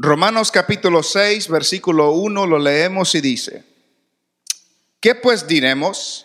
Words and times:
Romanos 0.00 0.52
capítulo 0.52 1.02
6, 1.02 1.48
versículo 1.48 2.12
1 2.12 2.46
lo 2.46 2.60
leemos 2.60 3.16
y 3.16 3.20
dice, 3.20 3.64
¿qué 5.00 5.16
pues 5.16 5.48
diremos? 5.48 6.24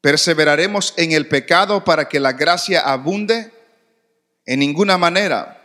¿Perseveraremos 0.00 0.92
en 0.96 1.12
el 1.12 1.28
pecado 1.28 1.84
para 1.84 2.08
que 2.08 2.18
la 2.18 2.32
gracia 2.32 2.80
abunde? 2.80 3.52
En 4.46 4.58
ninguna 4.58 4.98
manera. 4.98 5.62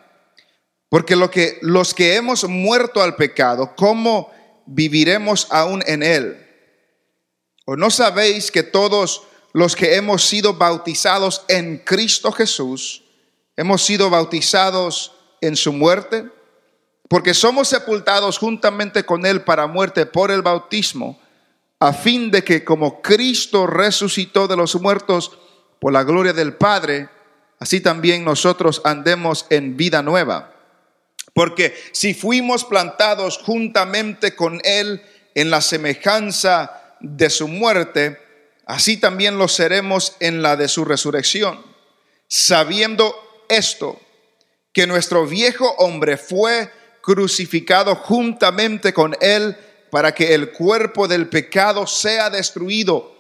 Porque 0.90 1.16
lo 1.16 1.32
que, 1.32 1.58
los 1.62 1.96
que 1.96 2.18
hemos 2.18 2.44
muerto 2.44 3.02
al 3.02 3.16
pecado, 3.16 3.74
¿cómo 3.76 4.32
viviremos 4.68 5.48
aún 5.50 5.84
en 5.88 6.04
él? 6.04 6.48
¿O 7.66 7.76
no 7.76 7.90
sabéis 7.90 8.52
que 8.52 8.62
todos 8.62 9.24
los 9.54 9.76
que 9.76 9.96
hemos 9.96 10.24
sido 10.24 10.54
bautizados 10.54 11.46
en 11.48 11.80
Cristo 11.80 12.32
Jesús, 12.32 13.04
hemos 13.58 13.84
sido 13.84 14.12
bautizados 14.12 15.14
en 15.42 15.56
su 15.56 15.74
muerte? 15.74 16.30
Porque 17.12 17.34
somos 17.34 17.68
sepultados 17.68 18.38
juntamente 18.38 19.04
con 19.04 19.26
él 19.26 19.42
para 19.42 19.68
muerte 19.68 20.06
por 20.06 20.32
el 20.32 20.42
bautismo, 20.42 21.20
a 21.78 21.92
fin 21.92 22.32
de 22.32 22.42
que 22.42 22.64
como 22.64 23.02
Cristo 23.02 23.68
resucitó 23.68 24.48
de 24.48 24.56
los 24.56 24.80
muertos 24.80 25.38
por 25.82 25.92
la 25.92 26.06
gloria 26.06 26.32
del 26.32 26.54
Padre, 26.54 27.10
así 27.60 27.82
también 27.82 28.24
nosotros 28.24 28.82
andemos 28.86 29.46
en 29.50 29.76
vida 29.76 30.02
nueva. 30.02 30.54
Porque 31.34 31.76
si 31.92 32.14
fuimos 32.14 32.64
plantados 32.64 33.40
juntamente 33.40 34.34
con 34.34 34.62
él 34.64 35.04
en 35.36 35.50
la 35.50 35.60
semejanza 35.60 36.96
de 37.02 37.30
su 37.30 37.50
muerte, 37.50 38.22
así 38.66 38.96
también 38.96 39.38
lo 39.38 39.50
seremos 39.50 40.16
en 40.22 40.42
la 40.42 40.56
de 40.56 40.70
su 40.70 40.86
resurrección, 40.86 41.62
sabiendo 42.30 43.14
esto, 43.50 44.00
que 44.72 44.88
nuestro 44.88 45.28
viejo 45.28 45.72
hombre 45.72 46.16
fue 46.16 46.72
crucificado 47.12 47.94
juntamente 47.94 48.94
con 48.94 49.14
él 49.20 49.58
para 49.90 50.14
que 50.14 50.34
el 50.34 50.54
cuerpo 50.54 51.10
del 51.10 51.28
pecado 51.28 51.86
sea 51.86 52.30
destruido, 52.30 53.14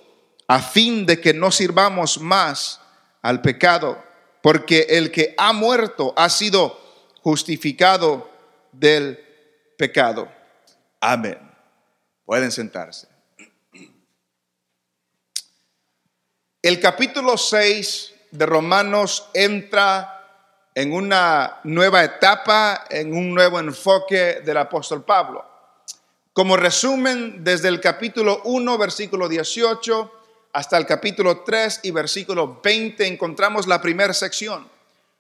a 0.48 0.62
fin 0.62 1.06
de 1.06 1.20
que 1.20 1.34
no 1.34 1.52
sirvamos 1.52 2.18
más 2.18 2.80
al 3.22 3.42
pecado, 3.42 4.02
porque 4.42 4.88
el 4.90 5.12
que 5.12 5.36
ha 5.38 5.52
muerto 5.52 6.14
ha 6.16 6.30
sido 6.30 6.80
justificado 7.22 8.30
del 8.72 9.20
pecado. 9.78 10.32
Amén. 11.02 11.38
Pueden 12.26 12.50
sentarse. 12.50 13.10
El 16.62 16.80
capítulo 16.80 17.38
6 17.38 18.14
de 18.32 18.46
Romanos 18.46 19.28
entra 19.34 20.21
en 20.74 20.94
una 20.94 21.60
nueva 21.64 22.04
etapa, 22.04 22.86
en 22.90 23.14
un 23.14 23.34
nuevo 23.34 23.60
enfoque 23.60 24.42
del 24.46 24.58
apóstol 24.58 25.04
Pablo. 25.04 25.46
Como 26.34 26.56
resumen, 26.56 27.44
desde 27.44 27.68
el 27.68 27.82
capítulo 27.82 28.42
1, 28.46 28.78
versículo 28.78 29.28
18, 29.28 30.12
hasta 30.54 30.78
el 30.78 30.86
capítulo 30.86 31.42
3 31.42 31.82
y 31.84 31.92
versículo 31.92 32.60
20 32.64 33.06
encontramos 33.06 33.68
la 33.68 33.82
primera 33.82 34.14
sección, 34.14 34.68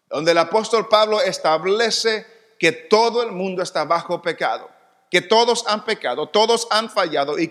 donde 0.09 0.31
el 0.31 0.37
apóstol 0.37 0.87
Pablo 0.87 1.21
establece 1.21 2.25
que 2.59 2.71
todo 2.71 3.23
el 3.23 3.31
mundo 3.31 3.63
está 3.63 3.85
bajo 3.85 4.21
pecado, 4.21 4.69
que 5.09 5.21
todos 5.21 5.65
han 5.67 5.83
pecado, 5.83 6.29
todos 6.29 6.67
han 6.69 6.89
fallado 6.89 7.37
y, 7.39 7.49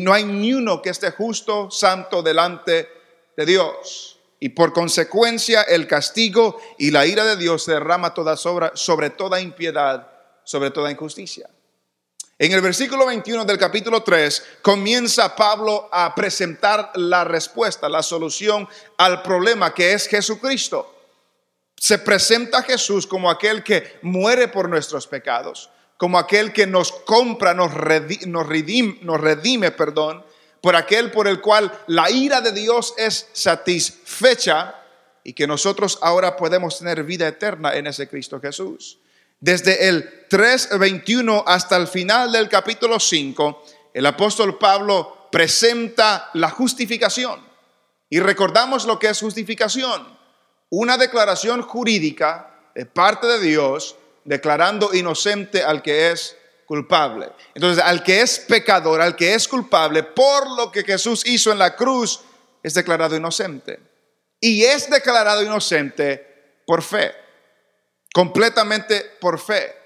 no 0.00 0.12
hay 0.12 0.24
ni 0.24 0.52
uno 0.52 0.82
que 0.82 0.90
esté 0.90 1.12
justo, 1.12 1.70
santo 1.70 2.22
delante 2.22 2.88
de 3.36 3.46
Dios. 3.46 4.11
Y 4.42 4.48
por 4.48 4.72
consecuencia 4.72 5.62
el 5.62 5.86
castigo 5.86 6.60
y 6.76 6.90
la 6.90 7.06
ira 7.06 7.24
de 7.24 7.36
Dios 7.36 7.64
derrama 7.64 8.12
toda 8.12 8.36
sobre, 8.36 8.72
sobre 8.74 9.10
toda 9.10 9.40
impiedad, 9.40 10.08
sobre 10.42 10.72
toda 10.72 10.90
injusticia. 10.90 11.48
En 12.40 12.50
el 12.50 12.60
versículo 12.60 13.06
21 13.06 13.44
del 13.44 13.56
capítulo 13.56 14.02
3 14.02 14.42
comienza 14.60 15.36
Pablo 15.36 15.88
a 15.92 16.12
presentar 16.16 16.90
la 16.96 17.22
respuesta, 17.22 17.88
la 17.88 18.02
solución 18.02 18.68
al 18.98 19.22
problema 19.22 19.72
que 19.72 19.92
es 19.92 20.08
Jesucristo. 20.08 20.92
Se 21.76 22.00
presenta 22.00 22.58
a 22.58 22.62
Jesús 22.64 23.06
como 23.06 23.30
aquel 23.30 23.62
que 23.62 24.00
muere 24.02 24.48
por 24.48 24.68
nuestros 24.68 25.06
pecados, 25.06 25.70
como 25.96 26.18
aquel 26.18 26.52
que 26.52 26.66
nos 26.66 26.90
compra, 26.90 27.54
nos 27.54 27.72
redime, 27.72 28.98
nos 29.02 29.20
redime 29.20 29.70
perdón, 29.70 30.24
por 30.62 30.76
aquel 30.76 31.10
por 31.10 31.28
el 31.28 31.42
cual 31.42 31.70
la 31.88 32.10
ira 32.10 32.40
de 32.40 32.52
Dios 32.52 32.94
es 32.96 33.28
satisfecha 33.32 34.76
y 35.24 35.34
que 35.34 35.46
nosotros 35.46 35.98
ahora 36.00 36.36
podemos 36.36 36.78
tener 36.78 37.04
vida 37.04 37.28
eterna 37.28 37.74
en 37.74 37.88
ese 37.88 38.08
Cristo 38.08 38.40
Jesús. 38.40 38.98
Desde 39.40 39.88
el 39.88 40.28
3.21 40.28 41.42
hasta 41.46 41.76
el 41.76 41.88
final 41.88 42.30
del 42.30 42.48
capítulo 42.48 43.00
5, 43.00 43.64
el 43.92 44.06
apóstol 44.06 44.56
Pablo 44.56 45.28
presenta 45.32 46.30
la 46.34 46.48
justificación. 46.48 47.40
Y 48.08 48.20
recordamos 48.20 48.84
lo 48.84 48.98
que 48.98 49.08
es 49.08 49.18
justificación. 49.18 50.06
Una 50.70 50.96
declaración 50.96 51.62
jurídica 51.62 52.54
de 52.74 52.86
parte 52.86 53.26
de 53.26 53.40
Dios 53.40 53.96
declarando 54.24 54.94
inocente 54.94 55.62
al 55.64 55.82
que 55.82 56.12
es 56.12 56.36
culpable. 56.72 57.28
Entonces, 57.54 57.84
al 57.84 58.02
que 58.02 58.22
es 58.22 58.38
pecador, 58.38 59.02
al 59.02 59.14
que 59.14 59.34
es 59.34 59.46
culpable 59.46 60.04
por 60.04 60.50
lo 60.56 60.72
que 60.72 60.82
Jesús 60.82 61.22
hizo 61.26 61.52
en 61.52 61.58
la 61.58 61.76
cruz, 61.76 62.20
es 62.62 62.72
declarado 62.72 63.14
inocente. 63.14 63.78
Y 64.40 64.64
es 64.64 64.88
declarado 64.88 65.42
inocente 65.42 66.62
por 66.66 66.80
fe, 66.80 67.12
completamente 68.14 69.02
por 69.20 69.38
fe, 69.38 69.76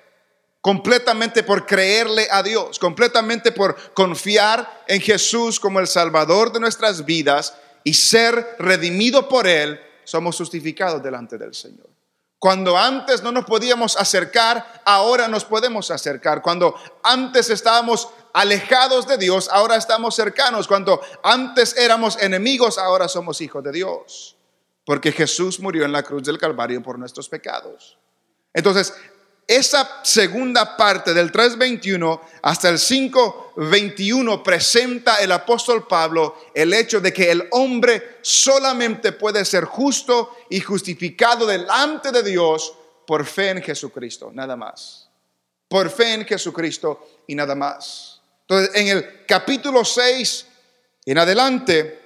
completamente 0.60 1.42
por 1.42 1.66
creerle 1.66 2.28
a 2.30 2.40
Dios, 2.44 2.78
completamente 2.78 3.50
por 3.50 3.92
confiar 3.92 4.84
en 4.86 5.00
Jesús 5.00 5.58
como 5.58 5.80
el 5.80 5.88
Salvador 5.88 6.52
de 6.52 6.60
nuestras 6.60 7.04
vidas 7.04 7.56
y 7.82 7.94
ser 7.94 8.54
redimido 8.60 9.28
por 9.28 9.48
Él, 9.48 9.80
somos 10.04 10.36
justificados 10.36 11.02
delante 11.02 11.36
del 11.36 11.52
Señor. 11.52 11.85
Cuando 12.46 12.78
antes 12.78 13.24
no 13.24 13.32
nos 13.32 13.44
podíamos 13.44 13.96
acercar, 13.96 14.80
ahora 14.84 15.26
nos 15.26 15.44
podemos 15.44 15.90
acercar. 15.90 16.42
Cuando 16.42 16.76
antes 17.02 17.50
estábamos 17.50 18.08
alejados 18.32 19.04
de 19.08 19.18
Dios, 19.18 19.48
ahora 19.50 19.74
estamos 19.74 20.14
cercanos. 20.14 20.68
Cuando 20.68 21.00
antes 21.24 21.76
éramos 21.76 22.16
enemigos, 22.22 22.78
ahora 22.78 23.08
somos 23.08 23.40
hijos 23.40 23.64
de 23.64 23.72
Dios. 23.72 24.36
Porque 24.84 25.10
Jesús 25.10 25.58
murió 25.58 25.84
en 25.86 25.90
la 25.90 26.04
cruz 26.04 26.22
del 26.22 26.38
Calvario 26.38 26.80
por 26.84 27.00
nuestros 27.00 27.28
pecados. 27.28 27.98
Entonces, 28.54 28.94
esa 29.46 30.00
segunda 30.02 30.76
parte 30.76 31.14
del 31.14 31.30
3.21 31.30 32.20
hasta 32.42 32.68
el 32.68 32.78
5.21 32.78 34.42
presenta 34.42 35.16
el 35.16 35.30
apóstol 35.30 35.86
Pablo 35.86 36.36
el 36.52 36.72
hecho 36.72 37.00
de 37.00 37.12
que 37.12 37.30
el 37.30 37.46
hombre 37.52 38.18
solamente 38.22 39.12
puede 39.12 39.44
ser 39.44 39.64
justo 39.64 40.36
y 40.50 40.60
justificado 40.60 41.46
delante 41.46 42.10
de 42.10 42.24
Dios 42.24 42.74
por 43.06 43.24
fe 43.24 43.50
en 43.50 43.62
Jesucristo, 43.62 44.32
nada 44.34 44.56
más. 44.56 45.08
Por 45.68 45.90
fe 45.90 46.14
en 46.14 46.24
Jesucristo 46.24 47.22
y 47.28 47.36
nada 47.36 47.54
más. 47.54 48.20
Entonces, 48.42 48.74
en 48.74 48.88
el 48.88 49.26
capítulo 49.26 49.84
6 49.84 50.46
en 51.04 51.18
adelante 51.18 52.00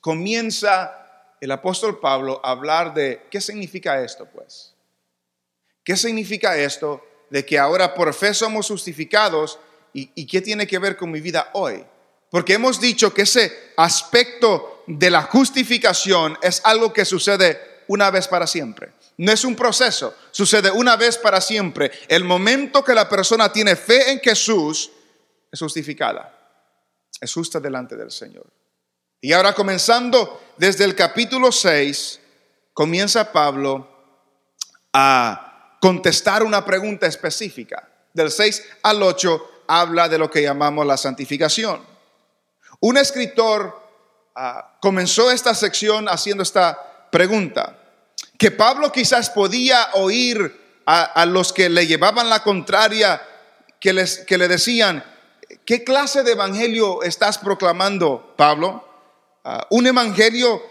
comienza 0.00 1.36
el 1.40 1.50
apóstol 1.50 1.98
Pablo 1.98 2.40
a 2.44 2.50
hablar 2.52 2.94
de 2.94 3.26
qué 3.28 3.40
significa 3.40 4.00
esto, 4.02 4.26
pues. 4.26 4.69
¿Qué 5.84 5.96
significa 5.96 6.56
esto 6.56 7.04
de 7.30 7.44
que 7.44 7.58
ahora 7.58 7.94
por 7.94 8.12
fe 8.12 8.34
somos 8.34 8.68
justificados 8.68 9.58
y, 9.92 10.26
qué 10.26 10.40
tiene 10.40 10.66
que 10.66 10.78
ver 10.78 10.96
con 10.96 11.10
mi 11.10 11.20
vida 11.20 11.50
hoy? 11.54 11.84
Porque 12.30 12.54
hemos 12.54 12.80
dicho 12.80 13.12
que 13.12 13.22
ese 13.22 13.72
aspecto 13.76 14.84
de 14.86 15.10
la 15.10 15.22
justificación 15.22 16.38
es 16.42 16.60
algo 16.64 16.92
que 16.92 17.04
sucede 17.04 17.60
una 17.88 18.10
vez 18.10 18.28
para 18.28 18.46
siempre. 18.46 18.92
No 19.16 19.32
es 19.32 19.44
un 19.44 19.56
proceso, 19.56 20.14
sucede 20.30 20.70
una 20.70 20.96
vez 20.96 21.18
para 21.18 21.40
siempre. 21.40 21.90
El 22.08 22.24
momento 22.24 22.84
que 22.84 22.94
la 22.94 23.08
persona 23.08 23.52
tiene 23.52 23.74
fe 23.74 24.12
en 24.12 24.20
Jesús 24.20 24.90
es 25.50 25.58
justificada, 25.58 26.32
es 27.20 27.32
justa 27.32 27.58
delante 27.58 27.96
del 27.96 28.10
Señor. 28.10 28.46
Y 29.20 29.32
ahora 29.32 29.52
comenzando 29.52 30.40
desde 30.56 30.84
el 30.84 30.94
capítulo 30.94 31.52
6, 31.52 32.20
comienza 32.72 33.32
Pablo 33.32 33.88
a 34.92 35.49
contestar 35.80 36.42
una 36.42 36.64
pregunta 36.64 37.06
específica. 37.06 37.88
Del 38.12 38.30
6 38.30 38.64
al 38.82 39.02
8 39.02 39.64
habla 39.66 40.08
de 40.08 40.18
lo 40.18 40.30
que 40.30 40.42
llamamos 40.42 40.86
la 40.86 40.96
santificación. 40.96 41.80
Un 42.80 42.96
escritor 42.96 43.80
ah, 44.34 44.76
comenzó 44.80 45.30
esta 45.30 45.54
sección 45.54 46.08
haciendo 46.08 46.42
esta 46.42 47.08
pregunta, 47.10 47.76
que 48.38 48.50
Pablo 48.50 48.92
quizás 48.92 49.30
podía 49.30 49.90
oír 49.94 50.58
a, 50.86 51.24
los 51.26 51.52
que 51.52 51.68
le 51.68 51.86
llevaban 51.86 52.28
la 52.28 52.42
contraria, 52.42 53.22
que, 53.78 53.92
les, 53.92 54.18
que 54.20 54.36
le 54.36 54.48
decían, 54.48 55.04
¿qué 55.64 55.84
clase 55.84 56.24
de 56.24 56.32
evangelio 56.32 57.04
estás 57.04 57.38
proclamando, 57.38 58.34
Pablo? 58.36 58.84
Ah, 59.44 59.66
un 59.70 59.86
evangelio 59.86 60.62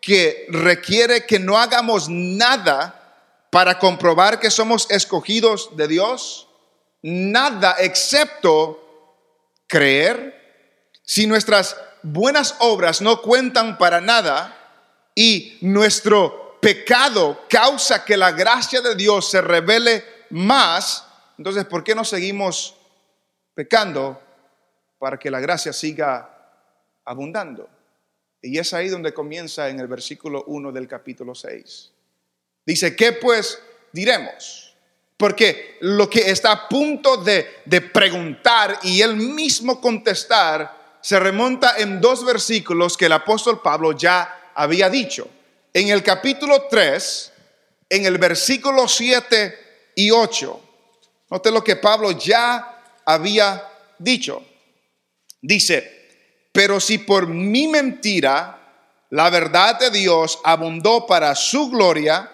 que 0.00 0.46
requiere 0.48 1.26
que 1.26 1.38
no 1.38 1.58
hagamos 1.58 2.08
nada 2.08 3.05
para 3.50 3.78
comprobar 3.78 4.40
que 4.40 4.50
somos 4.50 4.86
escogidos 4.90 5.76
de 5.76 5.88
Dios? 5.88 6.46
nada 7.06 7.76
excepto 7.78 8.82
creer, 9.68 10.34
si 11.02 11.26
nuestras 11.26 11.76
buenas 12.02 12.56
obras 12.58 13.00
no 13.00 13.22
cuentan 13.22 13.78
para 13.78 14.00
nada 14.00 14.56
y 15.14 15.56
nuestro 15.60 16.58
pecado 16.60 17.44
causa 17.48 18.04
que 18.04 18.16
la 18.16 18.32
gracia 18.32 18.80
de 18.80 18.96
Dios 18.96 19.30
se 19.30 19.40
revele 19.40 20.04
más, 20.30 21.06
entonces 21.38 21.64
¿por 21.64 21.84
qué 21.84 21.94
no 21.94 22.04
seguimos 22.04 22.74
pecando 23.54 24.20
para 24.98 25.16
que 25.16 25.30
la 25.30 25.38
gracia 25.38 25.72
siga 25.72 26.28
abundando? 27.04 27.68
Y 28.42 28.58
es 28.58 28.74
ahí 28.74 28.88
donde 28.88 29.14
comienza 29.14 29.68
en 29.68 29.78
el 29.78 29.86
versículo 29.86 30.42
1 30.48 30.72
del 30.72 30.88
capítulo 30.88 31.36
6. 31.36 31.92
Dice, 32.66 32.96
¿qué 32.96 33.12
pues 33.12 33.58
diremos? 33.92 34.74
Porque 35.16 35.78
lo 35.80 36.10
que 36.10 36.30
está 36.30 36.52
a 36.52 36.68
punto 36.68 37.16
de, 37.16 37.60
de 37.64 37.80
preguntar 37.80 38.78
y 38.82 39.00
él 39.00 39.16
mismo 39.16 39.80
contestar 39.80 40.98
se 41.00 41.18
remonta 41.18 41.76
en 41.78 42.00
dos 42.00 42.24
versículos 42.24 42.96
que 42.96 43.06
el 43.06 43.12
apóstol 43.12 43.62
Pablo 43.62 43.92
ya 43.92 44.50
había 44.54 44.90
dicho. 44.90 45.28
En 45.72 45.88
el 45.88 46.02
capítulo 46.02 46.64
3, 46.68 47.32
en 47.90 48.06
el 48.06 48.18
versículo 48.18 48.88
7 48.88 49.92
y 49.94 50.10
8, 50.10 50.60
note 51.30 51.50
lo 51.52 51.62
que 51.62 51.76
Pablo 51.76 52.10
ya 52.10 53.00
había 53.04 53.62
dicho. 53.98 54.42
Dice, 55.40 56.08
pero 56.50 56.80
si 56.80 56.98
por 56.98 57.28
mi 57.28 57.68
mentira 57.68 58.56
la 59.10 59.30
verdad 59.30 59.78
de 59.78 59.90
Dios 59.90 60.40
abundó 60.42 61.06
para 61.06 61.34
su 61.34 61.70
gloria, 61.70 62.30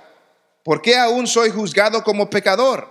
¿por 0.62 0.82
qué 0.82 0.96
aún 0.96 1.26
soy 1.26 1.50
juzgado 1.50 2.02
como 2.04 2.30
pecador? 2.30 2.90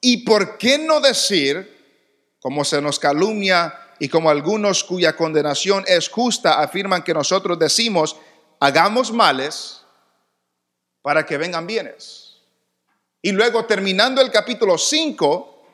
¿Y 0.00 0.24
por 0.24 0.58
qué 0.58 0.78
no 0.78 1.00
decir, 1.00 2.36
como 2.40 2.64
se 2.64 2.80
nos 2.80 2.98
calumnia 2.98 3.78
y 3.98 4.08
como 4.08 4.30
algunos 4.30 4.82
cuya 4.82 5.16
condenación 5.16 5.84
es 5.86 6.08
justa 6.08 6.60
afirman 6.60 7.04
que 7.04 7.14
nosotros 7.14 7.58
decimos, 7.58 8.16
hagamos 8.60 9.12
males 9.12 9.82
para 11.02 11.24
que 11.24 11.38
vengan 11.38 11.66
bienes? 11.66 12.22
Y 13.22 13.30
luego 13.30 13.64
terminando 13.66 14.20
el 14.20 14.32
capítulo 14.32 14.76
5, 14.76 15.64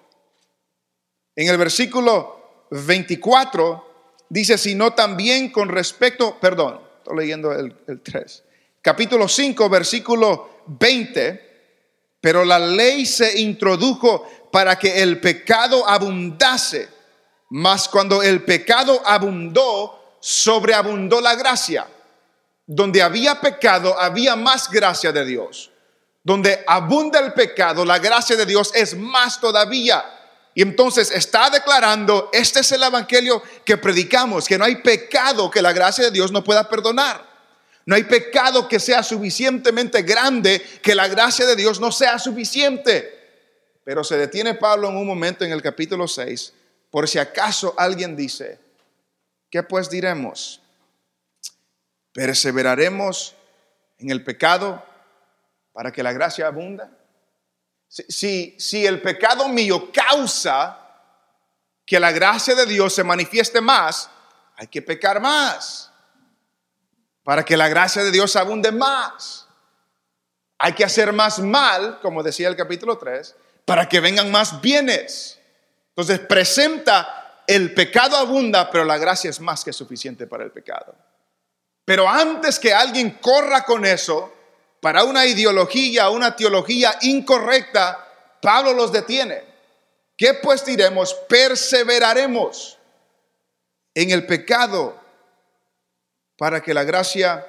en 1.34 1.48
el 1.48 1.56
versículo 1.56 2.66
24, 2.70 3.88
dice, 4.28 4.58
sino 4.58 4.92
también 4.92 5.50
con 5.50 5.70
respecto, 5.70 6.38
perdón, 6.38 6.80
estoy 6.98 7.16
leyendo 7.16 7.52
el, 7.52 7.74
3, 8.02 8.44
capítulo 8.82 9.28
5, 9.28 9.68
versículo 9.70 10.57
20, 10.68 11.48
pero 12.20 12.44
la 12.44 12.58
ley 12.58 13.06
se 13.06 13.40
introdujo 13.40 14.28
para 14.52 14.78
que 14.78 15.02
el 15.02 15.20
pecado 15.20 15.88
abundase, 15.88 16.88
mas 17.50 17.88
cuando 17.88 18.22
el 18.22 18.44
pecado 18.44 19.02
abundó, 19.04 20.16
sobreabundó 20.20 21.20
la 21.20 21.34
gracia. 21.34 21.86
Donde 22.66 23.02
había 23.02 23.40
pecado, 23.40 23.98
había 23.98 24.36
más 24.36 24.70
gracia 24.70 25.10
de 25.10 25.24
Dios. 25.24 25.70
Donde 26.22 26.62
abunda 26.66 27.18
el 27.20 27.32
pecado, 27.32 27.84
la 27.84 27.98
gracia 27.98 28.36
de 28.36 28.44
Dios 28.44 28.70
es 28.74 28.94
más 28.94 29.40
todavía. 29.40 30.04
Y 30.54 30.62
entonces 30.62 31.10
está 31.10 31.48
declarando, 31.48 32.28
este 32.32 32.60
es 32.60 32.72
el 32.72 32.82
evangelio 32.82 33.42
que 33.64 33.78
predicamos, 33.78 34.46
que 34.46 34.58
no 34.58 34.64
hay 34.64 34.76
pecado 34.76 35.50
que 35.50 35.62
la 35.62 35.72
gracia 35.72 36.04
de 36.04 36.10
Dios 36.10 36.32
no 36.32 36.44
pueda 36.44 36.68
perdonar. 36.68 37.27
No 37.88 37.94
hay 37.94 38.04
pecado 38.04 38.68
que 38.68 38.78
sea 38.78 39.02
suficientemente 39.02 40.02
grande 40.02 40.60
que 40.82 40.94
la 40.94 41.08
gracia 41.08 41.46
de 41.46 41.56
Dios 41.56 41.80
no 41.80 41.90
sea 41.90 42.18
suficiente. 42.18 43.78
Pero 43.82 44.04
se 44.04 44.18
detiene 44.18 44.52
Pablo 44.52 44.90
en 44.90 44.96
un 44.98 45.06
momento 45.06 45.42
en 45.42 45.52
el 45.52 45.62
capítulo 45.62 46.06
6, 46.06 46.52
por 46.90 47.08
si 47.08 47.18
acaso 47.18 47.72
alguien 47.78 48.14
dice, 48.14 48.60
¿qué 49.48 49.62
pues 49.62 49.88
diremos? 49.88 50.60
¿Perseveraremos 52.12 53.34
en 53.96 54.10
el 54.10 54.22
pecado 54.22 54.84
para 55.72 55.90
que 55.90 56.02
la 56.02 56.12
gracia 56.12 56.46
abunda? 56.46 56.90
Si, 57.88 58.54
si, 58.58 58.84
el 58.84 59.00
pecado 59.00 59.48
mío 59.48 59.90
causa 59.90 60.78
que 61.86 61.98
la 61.98 62.12
gracia 62.12 62.54
de 62.54 62.66
Dios 62.66 62.92
se 62.92 63.02
manifieste 63.02 63.62
más, 63.62 64.10
hay 64.56 64.66
que 64.66 64.82
pecar 64.82 65.22
más 65.22 65.87
para 67.28 67.44
que 67.44 67.58
la 67.58 67.68
gracia 67.68 68.02
de 68.02 68.10
Dios 68.10 68.36
abunde 68.36 68.72
más. 68.72 69.46
Hay 70.56 70.72
que 70.72 70.82
hacer 70.82 71.12
más 71.12 71.40
mal, 71.40 72.00
como 72.00 72.22
decía 72.22 72.48
el 72.48 72.56
capítulo 72.56 72.96
3, 72.96 73.34
para 73.66 73.86
que 73.86 74.00
vengan 74.00 74.30
más 74.30 74.62
bienes. 74.62 75.38
Entonces 75.90 76.20
presenta 76.20 77.42
el 77.46 77.74
pecado 77.74 78.16
abunda, 78.16 78.70
pero 78.70 78.86
la 78.86 78.96
gracia 78.96 79.28
es 79.28 79.40
más 79.40 79.62
que 79.62 79.74
suficiente 79.74 80.26
para 80.26 80.42
el 80.42 80.52
pecado. 80.52 80.96
Pero 81.84 82.08
antes 82.08 82.58
que 82.58 82.72
alguien 82.72 83.18
corra 83.20 83.62
con 83.66 83.84
eso, 83.84 84.32
para 84.80 85.04
una 85.04 85.26
ideología, 85.26 86.08
una 86.08 86.34
teología 86.34 86.96
incorrecta, 87.02 88.08
Pablo 88.40 88.72
los 88.72 88.90
detiene. 88.90 89.44
¿Qué 90.16 90.32
pues 90.32 90.64
diremos? 90.64 91.12
Perseveraremos 91.28 92.78
en 93.94 94.12
el 94.12 94.24
pecado 94.24 95.07
para 96.38 96.62
que 96.62 96.72
la 96.72 96.84
gracia 96.84 97.46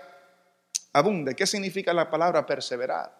abunde. 0.91 1.35
¿Qué 1.35 1.47
significa 1.47 1.93
la 1.93 2.09
palabra 2.09 2.45
perseverar? 2.45 3.15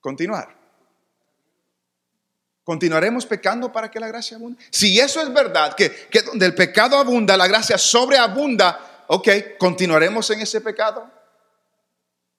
Continuar. 0.00 0.56
¿Continuaremos 2.62 3.26
pecando 3.26 3.72
para 3.72 3.90
que 3.90 3.98
la 3.98 4.06
gracia 4.06 4.36
abunde? 4.36 4.62
Si 4.70 5.00
eso 5.00 5.20
es 5.20 5.32
verdad, 5.32 5.74
que, 5.74 5.90
que 6.08 6.22
donde 6.22 6.46
el 6.46 6.54
pecado 6.54 6.96
abunda, 6.96 7.36
la 7.36 7.48
gracia 7.48 7.76
sobreabunda, 7.76 9.04
ok, 9.08 9.28
¿continuaremos 9.58 10.30
en 10.30 10.42
ese 10.42 10.60
pecado? 10.60 11.18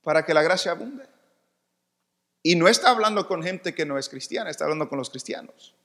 para 0.03 0.25
que 0.25 0.33
la 0.33 0.41
gracia 0.41 0.71
abunde. 0.71 1.07
Y 2.43 2.55
no 2.55 2.67
está 2.67 2.89
hablando 2.89 3.27
con 3.27 3.43
gente 3.43 3.75
que 3.75 3.85
no 3.85 3.97
es 3.97 4.09
cristiana, 4.09 4.49
está 4.49 4.63
hablando 4.63 4.89
con 4.89 4.97
los 4.97 5.09
cristianos. 5.09 5.75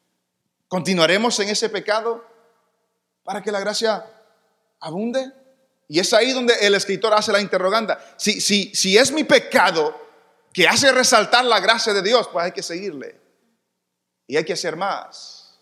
¿Continuaremos 0.69 1.39
en 1.41 1.51
ese 1.51 1.69
pecado 1.69 2.25
para 3.25 3.43
que 3.43 3.53
la 3.53 3.61
gracia 3.61 4.05
abunde? 4.81 5.32
Y 5.88 6.00
es 6.00 6.12
ahí 6.12 6.32
donde 6.32 6.55
el 6.61 6.75
escritor 6.75 7.14
hace 7.14 7.32
la 7.32 7.40
interrogante. 7.40 7.94
Si, 8.17 8.40
si, 8.40 8.75
si 8.75 8.99
es 8.99 9.12
mi 9.12 9.25
pecado 9.25 9.94
que 10.52 10.67
hace 10.67 10.90
resaltar 10.90 11.44
la 11.44 11.61
gracia 11.61 11.93
de 11.93 12.02
Dios, 12.02 12.28
pues 12.32 12.46
hay 12.46 12.52
que 12.52 12.62
seguirle. 12.62 13.20
Y 14.26 14.37
hay 14.37 14.44
que 14.44 14.55
hacer 14.55 14.76
más. 14.76 15.59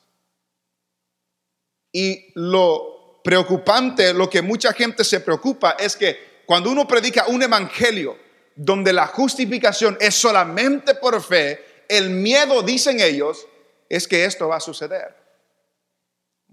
Y 1.93 2.33
lo 2.35 3.21
preocupante, 3.23 4.15
lo 4.15 4.29
que 4.29 4.43
mucha 4.43 4.73
gente 4.73 5.05
se 5.05 5.21
preocupa 5.21 5.73
es 5.79 5.97
que 5.97 6.43
cuando 6.47 6.71
uno 6.71 6.87
predica 6.87 7.27
un 7.27 7.43
evangelio 7.43 8.17
donde 8.55 8.93
la 8.93 9.07
justificación 9.07 9.97
es 10.01 10.15
solamente 10.15 10.95
por 10.95 11.23
fe, 11.23 11.85
el 11.89 12.11
miedo, 12.11 12.63
dicen 12.63 13.01
ellos, 13.01 13.47
es 13.89 14.09
que 14.09 14.25
esto 14.25 14.49
va 14.49 14.57
a 14.57 14.61
suceder. 14.61 15.24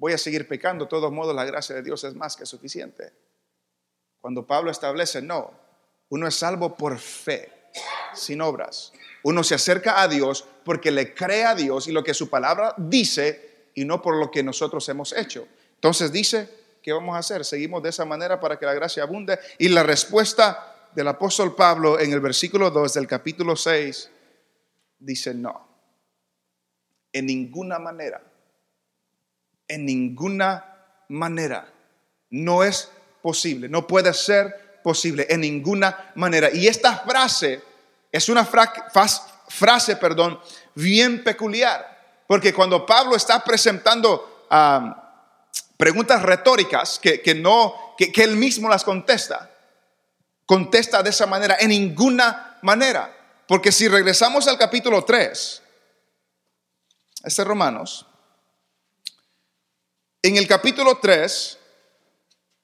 Voy 0.02 0.14
a 0.14 0.18
seguir 0.18 0.48
pecando, 0.48 0.86
de 0.86 0.90
todos 0.90 1.12
modos 1.12 1.36
la 1.36 1.46
gracia 1.46 1.76
de 1.76 1.84
Dios 1.84 2.04
es 2.06 2.16
más 2.16 2.36
que 2.36 2.48
suficiente. 2.48 3.14
Cuando 4.20 4.48
Pablo 4.48 4.72
establece, 4.72 5.22
no, 5.22 5.52
uno 6.10 6.28
es 6.28 6.34
salvo 6.34 6.76
por 6.76 6.98
fe, 6.98 7.52
sin 8.16 8.42
obras. 8.42 8.94
Uno 9.22 9.44
se 9.44 9.54
acerca 9.54 10.02
a 10.02 10.08
Dios 10.08 10.44
porque 10.66 10.90
le 10.90 11.14
cree 11.14 11.44
a 11.44 11.54
Dios 11.54 11.88
y 11.88 11.92
lo 11.92 12.04
que 12.04 12.16
su 12.16 12.32
palabra 12.32 12.74
dice 12.78 13.70
y 13.76 13.86
no 13.86 14.02
por 14.02 14.16
lo 14.16 14.32
que 14.32 14.42
nosotros 14.42 14.90
hemos 14.90 15.14
hecho. 15.16 15.48
Entonces 15.76 16.12
dice, 16.12 16.50
¿qué 16.82 16.92
vamos 16.92 17.16
a 17.16 17.20
hacer? 17.20 17.46
Seguimos 17.46 17.84
de 17.84 17.90
esa 17.90 18.04
manera 18.04 18.40
para 18.40 18.58
que 18.58 18.66
la 18.66 18.74
gracia 18.74 19.04
abunde. 19.04 19.38
Y 19.60 19.70
la 19.70 19.84
respuesta 19.84 20.90
del 20.96 21.10
apóstol 21.10 21.54
Pablo 21.54 22.00
en 22.00 22.12
el 22.12 22.22
versículo 22.22 22.72
2 22.72 22.96
del 22.96 23.06
capítulo 23.06 23.56
6 23.56 24.10
dice 24.98 25.36
no. 25.36 25.70
En 27.14 27.28
ninguna 27.28 27.78
manera. 27.78 28.31
En 29.72 29.86
ninguna 29.86 30.66
manera. 31.08 31.66
No 32.30 32.62
es 32.62 32.90
posible. 33.22 33.70
No 33.70 33.88
puede 33.88 34.14
ser 34.14 34.82
posible. 34.84 35.26
En 35.30 35.40
ninguna 35.42 36.12
manera. 36.16 36.50
Y 36.52 36.68
esta 36.68 36.98
frase 36.98 37.62
es 38.12 38.28
una 38.28 38.46
frase, 38.46 39.96
perdón, 39.96 40.40
bien 40.76 41.24
peculiar. 41.24 42.24
Porque 42.28 42.54
cuando 42.54 42.86
Pablo 42.86 43.16
está 43.16 43.42
presentando 43.44 44.46
preguntas 45.78 46.22
retóricas 46.22 47.00
que, 47.00 47.22
que 47.22 47.34
no, 47.34 47.96
que, 47.98 48.12
que 48.12 48.24
él 48.24 48.36
mismo 48.36 48.68
las 48.68 48.84
contesta, 48.84 49.50
contesta 50.46 51.02
de 51.02 51.12
esa 51.12 51.28
manera, 51.28 51.56
en 51.62 51.70
ninguna 51.70 52.58
manera. 52.62 53.16
Porque 53.48 53.72
si 53.72 53.88
regresamos 53.88 54.50
al 54.50 54.58
capítulo 54.58 55.06
3, 55.06 55.62
este 57.24 57.44
Romanos, 57.46 58.06
en 60.22 60.38
el 60.38 60.48
capítulo 60.48 60.98
3, 60.98 61.58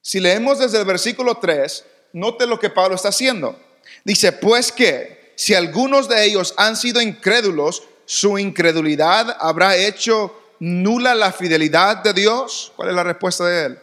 si 0.02 0.20
leemos 0.20 0.60
desde 0.60 0.80
el 0.80 0.86
versículo 0.86 1.36
3, 1.36 1.86
note 2.14 2.46
lo 2.46 2.60
que 2.60 2.70
Pablo 2.70 2.96
está 2.96 3.10
haciendo. 3.10 3.60
Dice, 4.04 4.32
pues 4.32 4.72
que 4.72 5.34
si 5.36 5.54
algunos 5.54 6.08
de 6.08 6.24
ellos 6.24 6.54
han 6.58 6.76
sido 6.76 7.02
incrédulos, 7.02 7.84
su 8.06 8.38
incredulidad 8.38 9.36
habrá 9.40 9.76
hecho 9.76 10.34
nula 10.60 11.14
la 11.16 11.32
fidelidad 11.32 11.98
de 11.98 12.14
Dios? 12.14 12.72
¿Cuál 12.76 12.90
es 12.90 12.96
la 12.96 13.04
respuesta 13.04 13.46
de 13.46 13.66
él? 13.66 13.80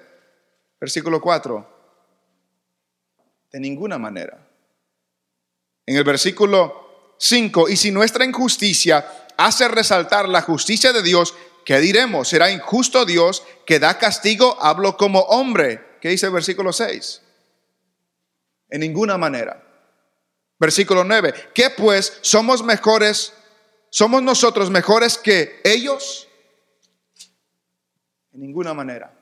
Versículo 0.81 1.21
4. 1.21 1.75
De 3.53 3.61
ninguna 3.61 3.99
manera. 3.99 4.39
En 5.87 5.97
el 5.97 6.05
versículo 6.05 7.15
5, 7.19 7.69
y 7.69 7.77
si 7.77 7.91
nuestra 7.91 8.25
injusticia 8.25 9.29
hace 9.37 9.69
resaltar 9.69 10.29
la 10.29 10.43
justicia 10.43 10.93
de 10.93 11.03
Dios, 11.03 11.35
¿qué 11.65 11.81
diremos? 11.81 12.29
¿Será 12.29 12.51
injusto 12.51 13.05
Dios 13.05 13.45
que 13.67 13.79
da 13.79 13.99
castigo? 13.99 14.57
Hablo 14.61 14.97
como 14.97 15.21
hombre. 15.21 15.99
¿Qué 16.01 16.11
dice 16.11 16.27
el 16.27 16.33
versículo 16.33 16.73
6? 16.73 17.23
En 18.71 18.81
ninguna 18.81 19.17
manera. 19.17 19.63
Versículo 20.59 21.05
9. 21.05 21.33
¿Qué 21.55 21.71
pues 21.71 22.19
somos 22.21 22.63
mejores? 22.63 23.33
¿Somos 23.91 24.23
nosotros 24.23 24.71
mejores 24.71 25.19
que 25.19 25.61
ellos? 25.65 26.29
En 28.33 28.41
ninguna 28.41 28.75
manera. 28.75 29.15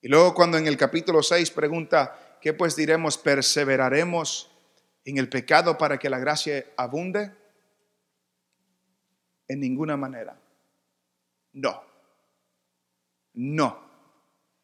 Y 0.00 0.08
luego 0.08 0.34
cuando 0.34 0.58
en 0.58 0.66
el 0.66 0.76
capítulo 0.76 1.22
6 1.22 1.52
pregunta, 1.52 2.38
¿qué 2.40 2.52
pues 2.52 2.74
diremos? 2.74 3.18
¿Perseveraremos 3.18 4.50
en 5.04 5.18
el 5.18 5.28
pecado 5.28 5.78
para 5.78 5.98
que 5.98 6.10
la 6.10 6.18
gracia 6.18 6.66
abunde? 6.76 7.30
En 9.46 9.60
ninguna 9.60 9.96
manera. 9.96 10.41
No. 11.52 11.82
No. 13.34 13.80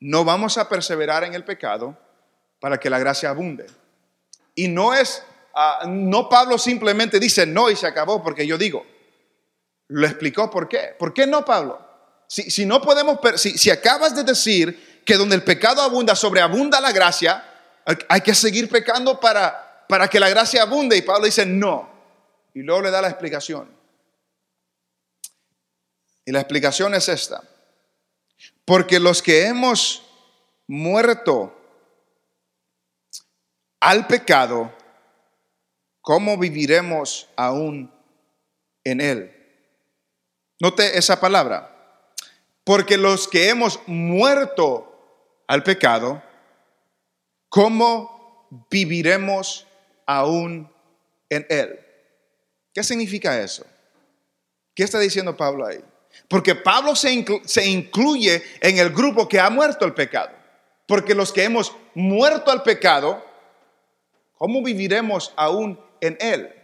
No 0.01 0.25
vamos 0.25 0.59
a 0.59 0.69
perseverar 0.69 1.25
en 1.25 1.35
el 1.35 1.45
pecado 1.45 1.97
para 2.61 2.79
que 2.79 2.91
la 2.91 2.99
gracia 2.99 3.31
abunde. 3.31 3.67
Y 4.55 4.69
no 4.69 4.95
es 4.95 5.23
Ah, 5.61 5.87
no 5.89 6.29
Pablo 6.29 6.57
simplemente 6.57 7.19
dice 7.19 7.45
no 7.45 7.69
y 7.69 7.75
se 7.75 7.89
acabó 7.89 8.23
porque 8.23 8.47
yo 8.47 8.57
digo. 8.57 8.87
Lo 9.89 10.07
explicó 10.07 10.49
por 10.49 10.69
qué. 10.69 10.95
¿Por 10.97 11.13
qué 11.13 11.27
no, 11.27 11.45
Pablo? 11.45 11.85
Si, 12.29 12.65
no 12.65 12.81
podemos, 12.81 13.19
si, 13.35 13.59
si 13.59 13.69
acabas 13.69 14.15
de 14.15 14.23
decir 14.23 15.03
que 15.05 15.17
donde 15.17 15.35
el 15.35 15.43
pecado 15.43 15.83
abunda, 15.83 16.15
sobreabunda 16.15 16.81
la 16.81 16.93
gracia, 16.93 17.43
hay 18.09 18.21
que 18.21 18.37
seguir 18.37 18.69
pecando 18.69 19.19
para, 19.19 19.85
para 19.89 20.07
que 20.07 20.21
la 20.21 20.29
gracia 20.29 20.63
abunde. 20.63 20.97
Y 20.97 21.03
Pablo 21.03 21.25
dice 21.25 21.45
no. 21.45 21.91
Y 22.55 22.63
luego 22.63 22.83
le 22.83 22.93
da 22.93 23.03
la 23.03 23.09
explicación. 23.09 23.69
Y 26.29 26.31
la 26.31 26.41
explicación 26.41 26.95
es 26.95 27.09
esta. 27.09 27.43
Porque 28.67 29.01
los 29.01 29.23
que 29.23 29.47
hemos 29.47 30.03
muerto 30.67 31.59
al 33.81 34.07
pecado, 34.07 34.71
¿cómo 36.03 36.37
viviremos 36.37 37.31
aún 37.35 37.91
en 38.85 39.01
Él? 39.01 39.35
Note 40.61 40.99
esa 40.99 41.19
palabra. 41.19 42.05
Porque 42.63 42.99
los 42.99 43.27
que 43.27 43.49
hemos 43.49 43.81
muerto 43.87 45.41
al 45.47 45.63
pecado, 45.63 46.23
¿cómo 47.49 48.47
viviremos 48.71 49.67
aún 50.05 50.71
en 51.31 51.47
Él? 51.49 51.81
¿Qué 52.75 52.85
significa 52.85 53.41
eso? 53.41 53.65
¿Qué 54.75 54.83
está 54.83 54.99
diciendo 54.99 55.35
Pablo 55.35 55.65
ahí? 55.65 55.83
Porque 56.29 56.55
Pablo 56.55 56.95
se, 56.95 57.25
se 57.45 57.67
incluye 57.67 58.43
en 58.61 58.79
el 58.79 58.91
grupo 58.91 59.27
que 59.27 59.41
ha 59.41 59.51
muerto 59.51 59.85
al 59.85 59.95
pecado. 59.95 60.31
Porque 60.87 61.15
los 61.15 61.33
que 61.33 61.45
hemos 61.45 61.73
muerto 61.95 62.51
al 62.51 62.63
pecado, 62.63 63.25
¿cómo 64.37 64.63
viviremos 64.63 65.33
aún 65.37 65.79
en 66.01 66.17
Él. 66.21 66.55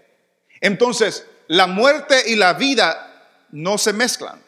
Entonces, 0.60 1.26
la 1.48 1.66
muerte 1.66 2.22
y 2.26 2.36
la 2.36 2.54
vida 2.54 3.46
no 3.50 3.78
se 3.78 3.92
mezclan. 3.92 4.42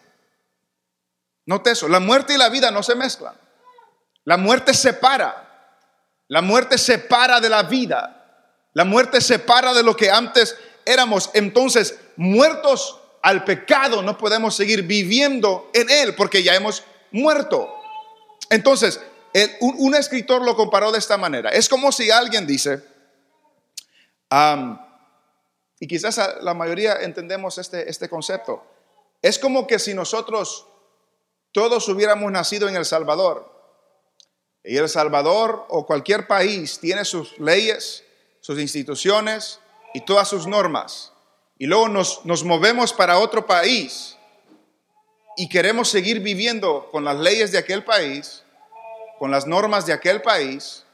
Note 1.44 1.70
eso, 1.70 1.88
la 1.88 2.00
muerte 2.00 2.34
y 2.34 2.38
la 2.38 2.48
vida 2.48 2.70
no 2.70 2.82
se 2.82 2.94
mezclan. 2.94 3.34
La 4.24 4.36
muerte 4.36 4.74
separa. 4.74 5.42
La 6.28 6.42
muerte 6.42 6.78
separa 6.78 7.40
de 7.40 7.48
la 7.48 7.62
vida. 7.62 8.12
La 8.72 8.84
muerte 8.84 9.20
separa 9.20 9.72
de 9.72 9.82
lo 9.82 9.96
que 9.96 10.10
antes 10.10 10.56
éramos. 10.84 11.30
Entonces, 11.34 11.98
muertos 12.16 13.00
al 13.26 13.42
pecado, 13.42 14.02
no 14.02 14.16
podemos 14.16 14.54
seguir 14.54 14.82
viviendo 14.84 15.68
en 15.74 15.90
él 15.90 16.14
porque 16.14 16.44
ya 16.44 16.54
hemos 16.54 16.84
muerto. 17.10 17.74
Entonces, 18.50 19.00
un, 19.58 19.96
escritor 19.96 20.42
lo 20.42 20.54
comparó 20.54 20.92
de 20.92 21.00
esta 21.00 21.16
manera. 21.16 21.50
Es 21.50 21.68
como 21.68 21.90
si 21.90 22.08
alguien 22.08 22.46
dice, 22.46 22.84
y 25.80 25.88
quizás 25.88 26.20
la 26.40 26.54
mayoría 26.54 27.02
entendemos 27.02 27.58
este, 27.58 27.90
este 27.90 28.08
concepto. 28.08 28.64
Es 29.20 29.40
como 29.40 29.66
que 29.66 29.80
si 29.80 29.92
nosotros 29.92 30.68
todos 31.50 31.88
hubiéramos 31.88 32.30
nacido 32.30 32.68
en 32.68 32.76
El 32.76 32.84
Salvador. 32.84 33.52
Y 34.62 34.76
El 34.76 34.88
Salvador 34.88 35.66
o 35.68 35.84
cualquier 35.84 36.28
país 36.28 36.78
tiene 36.78 37.04
sus 37.04 37.36
leyes, 37.40 38.04
sus 38.40 38.60
instituciones 38.60 39.58
y 39.94 40.02
todas 40.02 40.28
sus 40.28 40.46
normas. 40.46 41.12
Y 41.58 41.66
luego 41.66 41.88
nos, 41.88 42.24
nos 42.24 42.44
movemos 42.44 42.92
para 42.92 43.18
otro 43.18 43.46
país 43.46 44.16
y 45.36 45.48
queremos 45.48 45.88
seguir 45.88 46.20
viviendo 46.20 46.88
con 46.90 47.04
las 47.04 47.16
leyes 47.16 47.52
de 47.52 47.58
aquel 47.58 47.84
país, 47.84 48.42
con 49.18 49.30
las 49.30 49.46
normas 49.46 49.86
de 49.86 49.92
aquel 49.92 50.22
país, 50.22 50.84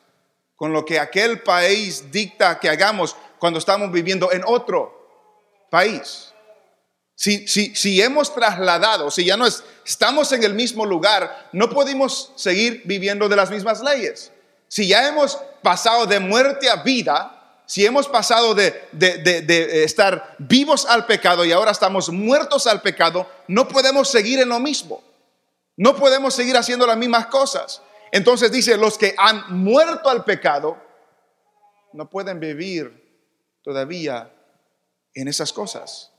con 0.57 0.73
lo 0.73 0.85
que 0.85 1.01
aquel 1.01 1.43
país 1.43 2.11
dicta 2.13 2.59
que 2.61 2.69
hagamos 2.69 3.17
cuando 3.39 3.59
estamos 3.59 3.91
viviendo 3.91 4.31
en 4.31 4.43
otro 4.47 5.67
país. 5.71 6.33
Si, 7.15 7.47
si, 7.47 7.75
si 7.75 8.01
hemos 8.01 8.35
trasladado, 8.35 9.11
si 9.11 9.25
ya 9.25 9.37
no 9.37 9.47
estamos 9.47 10.33
en 10.33 10.45
el 10.45 10.55
mismo 10.55 10.87
lugar, 10.87 11.49
no 11.53 11.69
podemos 11.71 12.33
seguir 12.37 12.83
viviendo 12.85 13.29
de 13.29 13.37
las 13.37 13.51
mismas 13.51 13.81
leyes. 13.81 14.33
Si 14.69 14.89
ya 14.89 15.09
hemos 15.09 15.37
pasado 15.63 16.07
de 16.07 16.19
muerte 16.19 16.69
a 16.69 16.77
vida, 16.77 17.42
si 17.73 17.87
hemos 17.87 18.07
pasado 18.07 18.55
de, 18.55 19.83
estar 19.83 20.37
vivos 20.39 20.85
al 20.85 21.07
pecado 21.07 21.43
y 21.43 21.53
ahora 21.53 21.71
estamos 21.71 22.11
muertos 22.11 22.67
al 22.67 22.83
pecado, 22.83 23.27
no 23.49 23.67
podemos 23.67 24.11
seguir 24.11 24.41
en 24.41 24.51
lo 24.51 24.61
mismo. 24.61 25.03
No 25.79 25.97
podemos 25.97 26.35
seguir 26.35 26.55
haciendo 26.55 26.87
las 26.87 26.99
mismas 26.99 27.29
cosas. 27.29 27.81
Entonces 28.11 28.53
dice, 28.53 28.77
los 28.77 28.99
que 28.99 29.15
han 29.17 29.57
muerto 29.57 30.11
al 30.11 30.23
pecado 30.23 30.77
no 31.95 32.11
pueden 32.11 32.41
vivir 32.41 33.25
todavía 33.63 34.31
en 35.15 35.29
esas 35.29 35.51
cosas. 35.51 36.13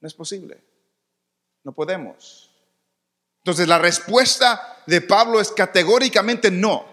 No 0.00 0.08
es 0.08 0.14
posible. 0.14 0.64
No 1.62 1.74
podemos. 1.74 2.50
Entonces 3.38 3.68
la 3.68 3.78
respuesta 3.78 4.82
de 4.84 5.00
Pablo 5.00 5.40
es 5.40 5.52
categóricamente 5.52 6.50
no. 6.50 6.84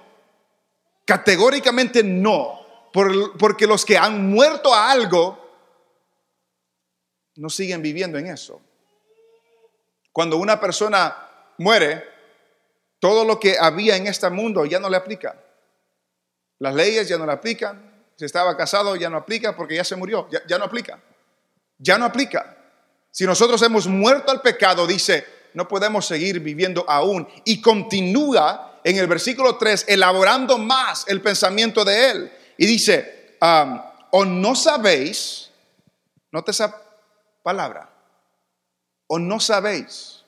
Categóricamente 1.06 2.04
no. 2.04 2.63
Porque 2.94 3.66
los 3.66 3.84
que 3.84 3.98
han 3.98 4.30
muerto 4.30 4.74
a 4.74 4.92
algo 4.92 5.44
no 7.36 7.50
siguen 7.50 7.82
viviendo 7.82 8.18
en 8.18 8.28
eso. 8.28 8.62
Cuando 10.12 10.38
una 10.38 10.60
persona 10.60 11.18
muere, 11.58 12.08
todo 13.00 13.26
lo 13.26 13.40
que 13.40 13.58
había 13.60 13.96
en 13.98 14.06
este 14.06 14.30
mundo 14.30 14.66
ya 14.66 14.80
no 14.80 14.90
le 14.90 14.98
aplica. 14.98 15.36
Las 16.60 16.76
leyes 16.76 17.08
ya 17.10 17.18
no 17.18 17.26
le 17.26 17.34
aplican. 17.34 17.92
Si 18.16 18.26
estaba 18.26 18.56
casado 18.56 18.96
ya 18.96 19.10
no 19.10 19.18
aplica 19.18 19.56
porque 19.56 19.76
ya 19.76 19.84
se 19.84 19.96
murió. 19.96 20.30
Ya, 20.48 20.60
no 20.60 20.66
aplica. 20.66 21.02
Ya 21.80 21.98
no 21.98 22.06
aplica. 22.06 22.56
Si 23.10 23.26
nosotros 23.26 23.62
hemos 23.64 23.88
muerto 23.88 24.32
al 24.32 24.42
pecado, 24.42 24.86
dice, 24.86 25.26
no 25.56 25.68
podemos 25.68 26.06
seguir 26.06 26.40
viviendo 26.40 26.86
aún. 26.88 27.28
Y 27.44 27.60
continúa 27.60 28.80
en 28.84 28.98
el 28.98 29.08
versículo 29.08 29.58
3 29.58 29.86
elaborando 29.88 30.60
más 30.60 31.06
el 31.08 31.22
pensamiento 31.22 31.84
de 31.84 32.12
él. 32.12 32.32
Y 32.58 32.66
dice, 32.66 33.38
o 34.12 34.26
no 34.26 34.56
sabéis, 34.56 35.50
note 36.32 36.52
esa 36.52 36.82
palabra, 37.44 37.90
o 39.08 39.20
no 39.20 39.40
sabéis 39.40 40.24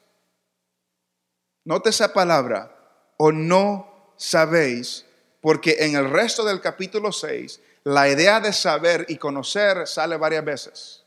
Note 1.66 1.90
esa 1.90 2.14
palabra, 2.14 2.72
o 3.18 3.32
no 3.32 4.14
sabéis, 4.18 5.04
porque 5.42 5.78
en 5.80 5.96
el 5.96 6.12
resto 6.12 6.46
del 6.46 6.62
capítulo 6.62 7.12
6, 7.12 7.60
la 7.86 8.08
idea 8.08 8.40
de 8.40 8.54
saber 8.54 9.08
y 9.10 9.18
conocer 9.18 9.88
sale 9.88 10.16
varias 10.16 10.46
veces. 10.46 11.04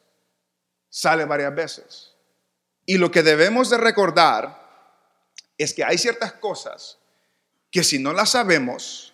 Sale 0.91 1.27
varias 1.27 1.55
veces. 1.55 2.15
Y 2.85 2.99
lo 2.99 3.11
que 3.13 3.23
debemos 3.23 3.71
de 3.71 3.79
recordar 3.79 4.67
es 5.57 5.73
que 5.75 5.85
hay 5.85 5.97
ciertas 5.97 6.33
cosas 6.33 6.99
que 7.71 7.85
si 7.85 8.01
no 8.01 8.13
las 8.13 8.31
sabemos, 8.31 9.08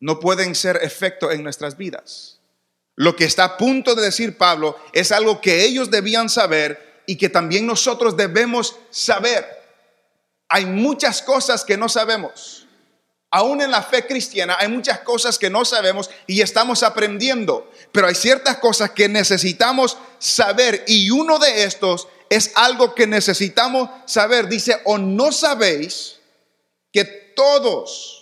no 0.00 0.20
pueden 0.20 0.54
ser 0.54 0.80
efecto 0.82 1.30
en 1.30 1.42
nuestras 1.42 1.76
vidas. 1.76 2.38
Lo 2.94 3.14
que 3.14 3.24
está 3.24 3.44
a 3.44 3.56
punto 3.56 3.94
de 3.94 4.02
decir 4.02 4.36
Pablo 4.36 4.76
es 4.92 5.12
algo 5.12 5.40
que 5.40 5.64
ellos 5.64 5.90
debían 5.90 6.28
saber 6.28 7.02
y 7.06 7.16
que 7.16 7.28
también 7.28 7.66
nosotros 7.66 8.16
debemos 8.16 8.76
saber. 8.90 9.46
Hay 10.48 10.66
muchas 10.66 11.22
cosas 11.22 11.64
que 11.64 11.76
no 11.76 11.88
sabemos. 11.88 12.66
Aún 13.30 13.60
en 13.60 13.70
la 13.70 13.82
fe 13.82 14.06
cristiana 14.06 14.56
hay 14.58 14.68
muchas 14.68 15.00
cosas 15.00 15.38
que 15.38 15.50
no 15.50 15.64
sabemos 15.64 16.10
y 16.26 16.40
estamos 16.40 16.82
aprendiendo, 16.82 17.70
pero 17.92 18.06
hay 18.06 18.14
ciertas 18.14 18.56
cosas 18.56 18.90
que 18.90 19.08
necesitamos 19.08 19.98
saber 20.18 20.82
y 20.86 21.10
uno 21.10 21.38
de 21.38 21.64
estos 21.64 22.08
es 22.30 22.52
algo 22.54 22.94
que 22.94 23.06
necesitamos 23.06 23.90
saber. 24.06 24.48
Dice, 24.48 24.80
o 24.84 24.98
no 24.98 25.30
sabéis 25.30 26.20
que 26.92 27.04
todos, 27.04 28.17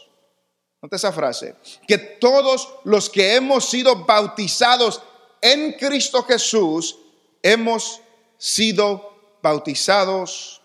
nota 0.87 0.95
esa 0.95 1.13
frase, 1.13 1.57
que 1.89 1.99
todos 1.99 2.79
los 2.85 3.11
que 3.11 3.35
hemos 3.35 3.69
sido 3.69 4.05
bautizados 4.05 5.03
en 5.41 5.73
Cristo 5.73 6.23
Jesús, 6.23 6.97
hemos 7.43 8.01
sido 8.39 9.39
bautizados 9.43 10.63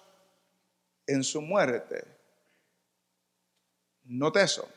en 1.07 1.23
su 1.23 1.41
muerte. 1.41 2.05
Note 4.03 4.43
eso. 4.43 4.69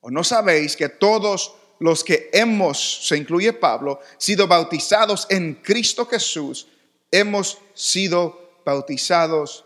¿O 0.00 0.10
no 0.10 0.22
sabéis 0.22 0.76
que 0.76 0.90
todos 0.90 1.54
los 1.78 2.04
que 2.04 2.28
hemos, 2.34 3.06
se 3.08 3.16
incluye 3.16 3.54
Pablo, 3.54 4.00
sido 4.18 4.46
bautizados 4.46 5.26
en 5.30 5.54
Cristo 5.54 6.04
Jesús, 6.04 6.68
hemos 7.10 7.56
sido 7.72 8.60
bautizados 8.66 9.64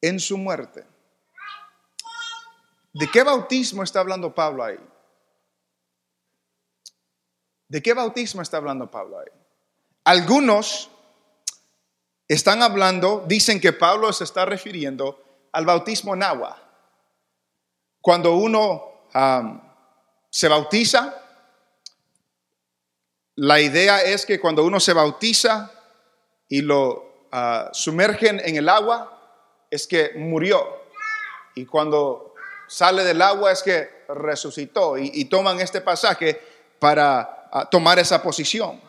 en 0.00 0.18
su 0.18 0.38
muerte? 0.38 0.93
¿De 2.94 3.10
qué 3.10 3.24
bautismo 3.24 3.82
está 3.82 3.98
hablando 3.98 4.32
Pablo 4.32 4.62
ahí? 4.62 4.78
¿De 7.68 7.82
qué 7.82 7.92
bautismo 7.92 8.40
está 8.40 8.58
hablando 8.58 8.88
Pablo 8.88 9.18
ahí? 9.18 9.26
Algunos 10.04 10.90
están 12.28 12.62
hablando, 12.62 13.24
dicen 13.26 13.60
que 13.60 13.72
Pablo 13.72 14.12
se 14.12 14.22
está 14.22 14.44
refiriendo 14.44 15.48
al 15.50 15.66
bautismo 15.66 16.14
en 16.14 16.22
agua. 16.22 16.56
Cuando 18.00 18.36
uno 18.36 19.08
se 20.30 20.48
bautiza, 20.48 21.20
la 23.34 23.60
idea 23.60 24.02
es 24.02 24.24
que 24.24 24.38
cuando 24.38 24.64
uno 24.64 24.78
se 24.78 24.92
bautiza 24.92 25.72
y 26.48 26.62
lo 26.62 27.26
ah, 27.32 27.70
sumergen 27.72 28.40
en 28.44 28.54
el 28.54 28.68
agua, 28.68 29.66
es 29.68 29.88
que 29.88 30.12
murió. 30.14 30.64
Y 31.56 31.66
cuando 31.66 32.33
sale 32.66 33.04
del 33.04 33.20
agua 33.22 33.52
es 33.52 33.62
que 33.62 34.04
resucitó. 34.08 34.96
Y, 34.98 35.24
toman 35.26 35.60
este 35.60 35.80
pasaje 35.80 36.40
para 36.78 37.48
ah, 37.52 37.68
tomar 37.70 37.98
esa 37.98 38.22
posición. 38.22 38.80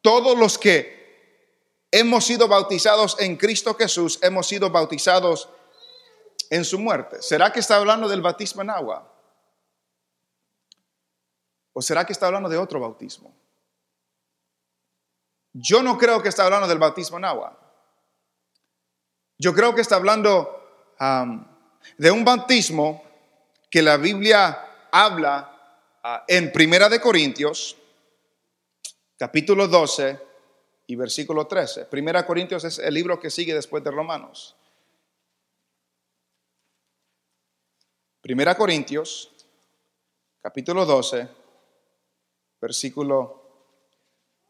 Todos 0.00 0.36
los 0.36 0.58
que 0.58 1.86
hemos 1.90 2.24
sido 2.24 2.48
bautizados 2.48 3.16
en 3.20 3.36
Cristo 3.36 3.74
Jesús, 3.74 4.18
hemos 4.22 4.46
sido 4.46 4.70
bautizados 4.70 5.48
en 6.50 6.64
su 6.64 6.78
muerte. 6.78 7.22
¿Será 7.22 7.52
que 7.52 7.60
está 7.60 7.76
hablando 7.76 8.08
del 8.08 8.20
bautismo 8.20 8.62
en 8.62 8.70
agua? 8.70 9.10
¿O 11.72 11.80
será 11.80 12.04
que 12.04 12.12
está 12.12 12.26
hablando 12.26 12.48
de 12.48 12.58
otro 12.58 12.80
bautismo? 12.80 13.34
Yo 15.52 15.82
no 15.82 15.98
creo 15.98 16.22
que 16.22 16.28
está 16.28 16.44
hablando 16.44 16.66
del 16.66 16.78
bautismo 16.78 17.18
en 17.18 17.24
agua. 17.24 17.58
Yo 19.38 19.54
creo 19.54 19.74
que 19.74 19.80
está 19.80 19.96
hablando 19.96 20.94
de 21.98 22.10
un 22.10 22.24
bautismo 22.24 23.02
que 23.70 23.82
la 23.82 23.96
Biblia 23.96 24.88
habla 24.90 25.98
ah, 26.02 26.24
en 26.28 26.52
Primera 26.52 26.88
de 26.88 27.00
Corintios, 27.00 27.76
capítulo 29.16 29.68
12 29.68 30.18
y 30.86 30.96
versículo 30.96 31.46
13. 31.46 31.86
Primera 31.86 32.26
Corintios 32.26 32.64
es 32.64 32.78
el 32.78 32.94
libro 32.94 33.18
que 33.18 33.30
sigue 33.30 33.54
después 33.54 33.82
de 33.82 33.90
Romanos. 33.90 34.56
Primera 38.20 38.56
Corintios, 38.56 39.32
capítulo 40.40 40.84
12, 40.84 41.28
versículo 42.60 43.42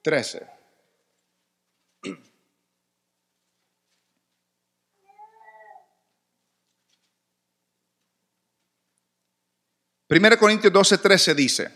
13. 0.02 0.51
Primera 10.12 10.36
Corintios 10.36 10.70
12, 10.70 10.98
13 10.98 11.34
dice, 11.34 11.72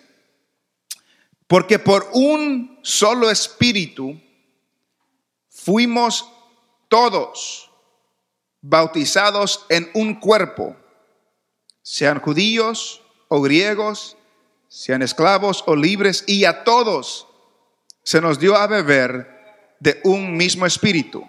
porque 1.47 1.79
por 1.79 2.11
un 2.13 2.79
solo 2.83 3.31
espíritu 3.31 4.21
fuimos 5.49 6.29
todos 6.87 7.71
bautizados 8.61 9.65
en 9.71 9.91
un 9.95 10.21
cuerpo 10.21 10.77
sean 11.81 12.21
judíos 12.21 13.01
o 13.29 13.41
griegos, 13.41 14.19
sean 14.69 15.01
esclavos 15.01 15.65
o 15.67 15.75
libres, 15.75 16.23
y 16.27 16.45
a 16.45 16.63
todos 16.63 17.27
se 18.03 18.21
nos 18.21 18.39
dio 18.39 18.55
a 18.55 18.67
beber 18.67 19.77
de 19.81 19.99
un 20.05 20.37
mismo 20.37 20.67
espíritu. 20.67 21.27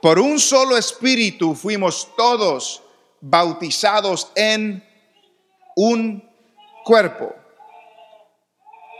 Por 0.00 0.18
un 0.18 0.40
solo 0.40 0.78
espíritu 0.78 1.54
fuimos 1.54 2.08
todos 2.16 2.82
bautizados 3.20 4.32
en 4.34 4.87
un 5.80 6.28
cuerpo. 6.84 7.36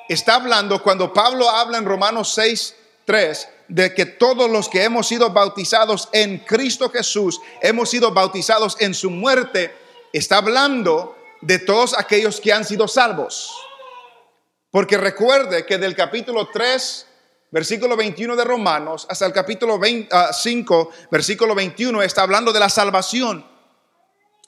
Está 0.09 0.37
hablando 0.37 0.81
cuando 0.81 1.13
Pablo 1.13 1.51
habla 1.51 1.79
en 1.79 1.85
Romanos 1.85 2.33
6, 2.35 2.77
3, 3.05 3.49
de 3.67 3.93
que 3.95 4.07
todos 4.07 4.49
los 4.49 4.69
que 4.69 4.85
hemos 4.85 5.09
sido 5.09 5.31
bautizados 5.31 6.09
en 6.13 6.39
Cristo 6.39 6.89
Jesús, 6.89 7.41
hemos 7.63 7.91
sido 7.91 8.13
bautizados 8.13 8.81
en 8.81 8.95
su 8.95 9.11
muerte, 9.11 9.75
está 10.13 10.37
hablando 10.37 11.17
de 11.41 11.59
todos 11.59 11.99
aquellos 11.99 12.41
que 12.41 12.53
han 12.53 12.65
sido 12.65 12.87
salvos. 12.87 13.53
Porque 14.71 14.97
recuerde 14.97 15.67
que 15.67 15.79
del 15.79 15.97
capítulo 15.97 16.49
3, 16.49 17.07
versículo 17.51 17.97
21 17.97 18.37
de 18.37 18.45
Romanos, 18.45 19.05
hasta 19.11 19.27
el 19.27 19.33
capítulo 19.33 19.81
5, 19.83 20.11
ah, 20.13 21.09
versículo 21.11 21.57
21, 21.57 22.03
está 22.03 22.23
hablando 22.23 22.53
de 22.53 22.61
la 22.61 22.69
salvación. 22.69 23.45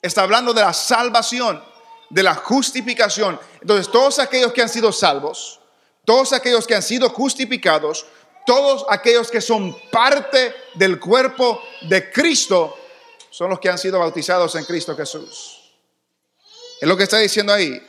Está 0.01 0.23
hablando 0.23 0.55
de 0.55 0.62
la 0.62 0.73
salvación, 0.73 1.62
de 2.11 2.23
la 2.23 2.35
justificación. 2.35 3.40
Entonces, 3.61 3.90
todos 3.90 4.18
aquellos 4.18 4.53
que 4.53 4.62
han 4.62 4.68
sido 4.68 4.92
salvos, 4.92 5.61
todos 6.05 6.33
aquellos 6.33 6.66
que 6.66 6.75
han 6.75 6.83
sido 6.83 7.09
justificados, 7.09 8.05
todos 8.46 8.85
aquellos 8.88 9.31
que 9.31 9.40
son 9.40 9.77
parte 9.90 10.55
del 10.75 10.99
cuerpo 10.99 11.62
de 11.83 12.11
Cristo, 12.11 12.77
son 13.31 13.51
los 13.51 13.61
que 13.61 13.68
han 13.68 13.79
sido 13.79 13.99
bautizados 13.99 14.55
en 14.57 14.64
Cristo 14.64 14.96
Jesús. 14.96 15.73
Es 16.81 16.88
lo 16.88 16.96
que 16.96 17.05
está 17.05 17.18
diciendo 17.18 17.53
ahí. 17.53 17.81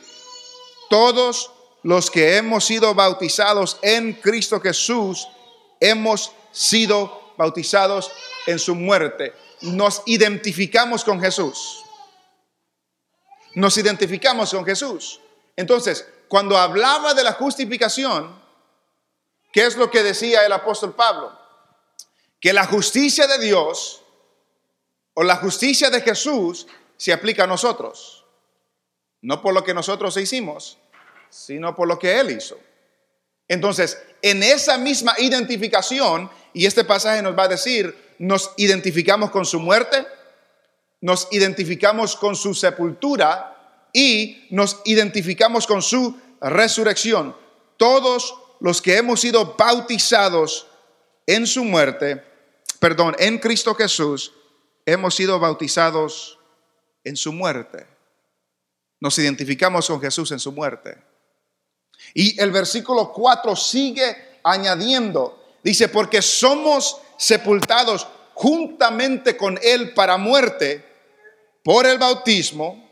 Todos 0.88 1.50
los 1.82 2.10
que 2.10 2.36
hemos 2.36 2.64
sido 2.64 2.94
bautizados 2.94 3.78
en 3.82 4.12
Cristo 4.14 4.60
Jesús, 4.60 5.26
hemos 5.80 6.32
sido 6.52 7.32
bautizados 7.36 8.10
en 8.46 8.58
su 8.58 8.74
muerte. 8.74 9.32
Nos 9.62 10.02
identificamos 10.06 11.02
con 11.02 11.20
Jesús. 11.20 11.82
Nos 13.54 13.76
identificamos 13.76 14.50
con 14.50 14.64
Jesús. 14.64 15.20
Entonces, 15.56 16.06
cuando 16.28 16.56
hablaba 16.56 17.14
de 17.14 17.24
la 17.24 17.32
justificación, 17.32 18.40
¿qué 19.52 19.66
es 19.66 19.76
lo 19.76 19.90
que 19.90 20.02
decía 20.02 20.46
el 20.46 20.52
apóstol 20.52 20.94
Pablo? 20.94 21.38
Que 22.40 22.52
la 22.52 22.66
justicia 22.66 23.26
de 23.26 23.38
Dios 23.38 24.02
o 25.14 25.22
la 25.22 25.36
justicia 25.36 25.90
de 25.90 26.00
Jesús 26.00 26.66
se 26.96 27.12
aplica 27.12 27.44
a 27.44 27.46
nosotros. 27.46 28.24
No 29.20 29.42
por 29.42 29.54
lo 29.54 29.62
que 29.62 29.74
nosotros 29.74 30.16
hicimos, 30.16 30.78
sino 31.28 31.76
por 31.76 31.86
lo 31.86 31.98
que 31.98 32.18
Él 32.18 32.30
hizo. 32.30 32.58
Entonces, 33.48 34.02
en 34.22 34.42
esa 34.42 34.78
misma 34.78 35.14
identificación, 35.18 36.30
y 36.54 36.66
este 36.66 36.84
pasaje 36.84 37.22
nos 37.22 37.36
va 37.36 37.44
a 37.44 37.48
decir, 37.48 38.14
nos 38.18 38.52
identificamos 38.56 39.30
con 39.30 39.44
su 39.44 39.60
muerte, 39.60 40.06
nos 41.02 41.28
identificamos 41.32 42.16
con 42.16 42.34
su 42.36 42.54
sepultura 42.54 43.88
y 43.92 44.46
nos 44.50 44.80
identificamos 44.84 45.66
con 45.66 45.82
su 45.82 46.16
resurrección. 46.40 47.36
Todos 47.76 48.34
los 48.60 48.80
que 48.80 48.96
hemos 48.96 49.20
sido 49.20 49.56
bautizados 49.58 50.68
en 51.26 51.46
su 51.46 51.64
muerte, 51.64 52.24
perdón, 52.78 53.16
en 53.18 53.38
Cristo 53.38 53.74
Jesús, 53.74 54.32
hemos 54.86 55.16
sido 55.16 55.40
bautizados 55.40 56.38
en 57.02 57.16
su 57.16 57.32
muerte. 57.32 57.86
Nos 59.00 59.18
identificamos 59.18 59.88
con 59.88 60.00
Jesús 60.00 60.30
en 60.30 60.38
su 60.38 60.52
muerte. 60.52 61.02
Y 62.14 62.40
el 62.40 62.52
versículo 62.52 63.12
4 63.12 63.56
sigue 63.56 64.38
añadiendo, 64.44 65.56
dice, 65.64 65.88
porque 65.88 66.22
somos 66.22 66.98
sepultados 67.18 68.06
juntamente 68.34 69.36
con 69.36 69.58
Él 69.62 69.94
para 69.94 70.16
muerte 70.16 70.91
por 71.62 71.86
el 71.86 71.98
bautismo, 71.98 72.90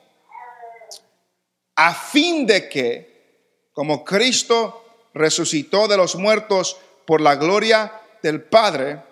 a 1.77 1.95
fin 1.95 2.47
de 2.47 2.69
que, 2.69 3.69
como 3.73 4.05
Cristo 4.05 5.09
resucitó 5.15 5.89
de 5.89 5.97
los 5.97 6.17
muertos 6.17 6.77
por 7.07 7.21
la 7.21 7.37
gloria 7.37 8.01
del 8.23 8.43
Padre, 8.43 9.03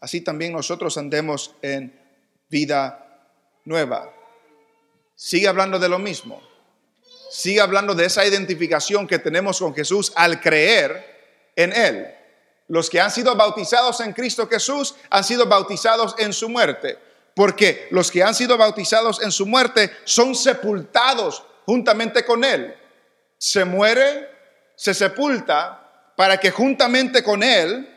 así 0.00 0.20
también 0.22 0.52
nosotros 0.52 0.96
andemos 0.96 1.54
en 1.62 2.00
vida 2.48 3.00
nueva. 3.64 4.12
sigue 5.16 5.48
hablando 5.48 5.78
de 5.78 5.88
lo 5.88 5.98
mismo. 5.98 6.42
Sigue 7.30 7.60
hablando 7.60 7.94
de 7.94 8.06
esa 8.06 8.24
identificación 8.24 9.06
que 9.06 9.18
tenemos 9.18 9.58
con 9.58 9.74
Jesús 9.74 10.12
al 10.14 10.40
creer 10.40 11.52
en 11.56 11.72
Él. 11.72 12.14
Los 12.68 12.88
que 12.88 13.00
han 13.00 13.10
sido 13.10 13.34
bautizados 13.34 14.00
en 14.00 14.12
Cristo 14.12 14.46
Jesús 14.48 14.94
han 15.10 15.24
sido 15.24 15.46
bautizados 15.46 16.14
en 16.18 16.32
su 16.32 16.48
muerte. 16.48 16.98
Porque 17.34 17.88
los 17.90 18.10
que 18.10 18.22
han 18.22 18.34
sido 18.34 18.56
bautizados 18.56 19.22
en 19.22 19.32
su 19.32 19.46
muerte 19.46 19.90
son 20.04 20.34
sepultados 20.34 21.42
juntamente 21.66 22.24
con 22.24 22.44
Él. 22.44 22.74
Se 23.36 23.64
muere, 23.64 24.28
se 24.76 24.94
sepulta, 24.94 26.12
para 26.16 26.38
que 26.38 26.50
juntamente 26.50 27.22
con 27.22 27.42
Él, 27.42 27.88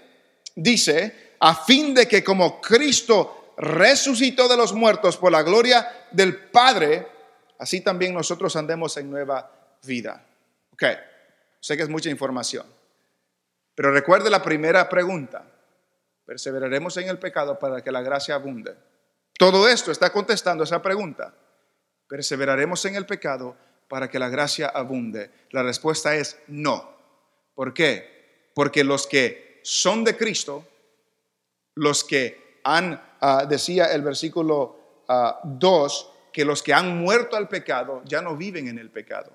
dice, 0.56 1.36
a 1.40 1.56
fin 1.56 1.94
de 1.94 2.08
que 2.08 2.24
como 2.24 2.60
Cristo 2.60 3.54
resucitó 3.58 4.48
de 4.48 4.58
los 4.58 4.74
muertos 4.74 5.18
por 5.18 5.32
la 5.32 5.44
gloria 5.44 6.08
del 6.12 6.36
Padre, 6.36 7.08
así 7.60 7.82
también 7.82 8.14
nosotros 8.14 8.56
andemos 8.56 8.98
en 8.98 9.10
nueva 9.10 9.52
vida. 9.84 10.24
Ok, 10.74 10.84
sé 11.60 11.78
que 11.78 11.84
es 11.84 11.90
mucha 11.90 12.10
información, 12.10 12.66
pero 13.76 13.92
recuerde 13.92 14.30
la 14.30 14.42
primera 14.42 14.90
pregunta. 14.90 15.44
¿Perseveraremos 16.26 16.98
en 16.98 17.08
el 17.08 17.20
pecado 17.20 17.58
para 17.58 17.82
que 17.82 17.92
la 17.92 18.02
gracia 18.02 18.36
abunde? 18.36 18.76
Todo 19.38 19.68
esto 19.68 19.92
está 19.92 20.12
contestando 20.12 20.64
esa 20.64 20.82
pregunta. 20.82 21.34
¿Perseveraremos 22.08 22.84
en 22.86 22.96
el 22.96 23.06
pecado 23.06 23.56
para 23.88 24.10
que 24.10 24.20
la 24.20 24.30
gracia 24.30 24.68
abunde? 24.68 25.32
La 25.52 25.62
respuesta 25.62 26.16
es 26.16 26.40
no. 26.48 26.90
¿Por 27.54 27.74
qué? 27.74 28.52
Porque 28.56 28.84
los 28.84 29.06
que 29.06 29.60
son 29.64 30.04
de 30.04 30.18
Cristo, 30.18 30.66
los 31.76 32.04
que 32.04 32.62
han, 32.64 33.02
ah, 33.22 33.46
decía 33.48 33.94
el 33.94 34.02
versículo 34.02 35.04
2, 35.08 35.08
ah, 35.08 36.14
que 36.34 36.44
los 36.46 36.64
que 36.64 36.74
han 36.74 36.98
muerto 36.98 37.36
al 37.36 37.48
pecado 37.48 38.02
ya 38.06 38.22
no 38.22 38.36
viven 38.36 38.68
en 38.68 38.80
el 38.80 38.90
pecado. 38.90 39.32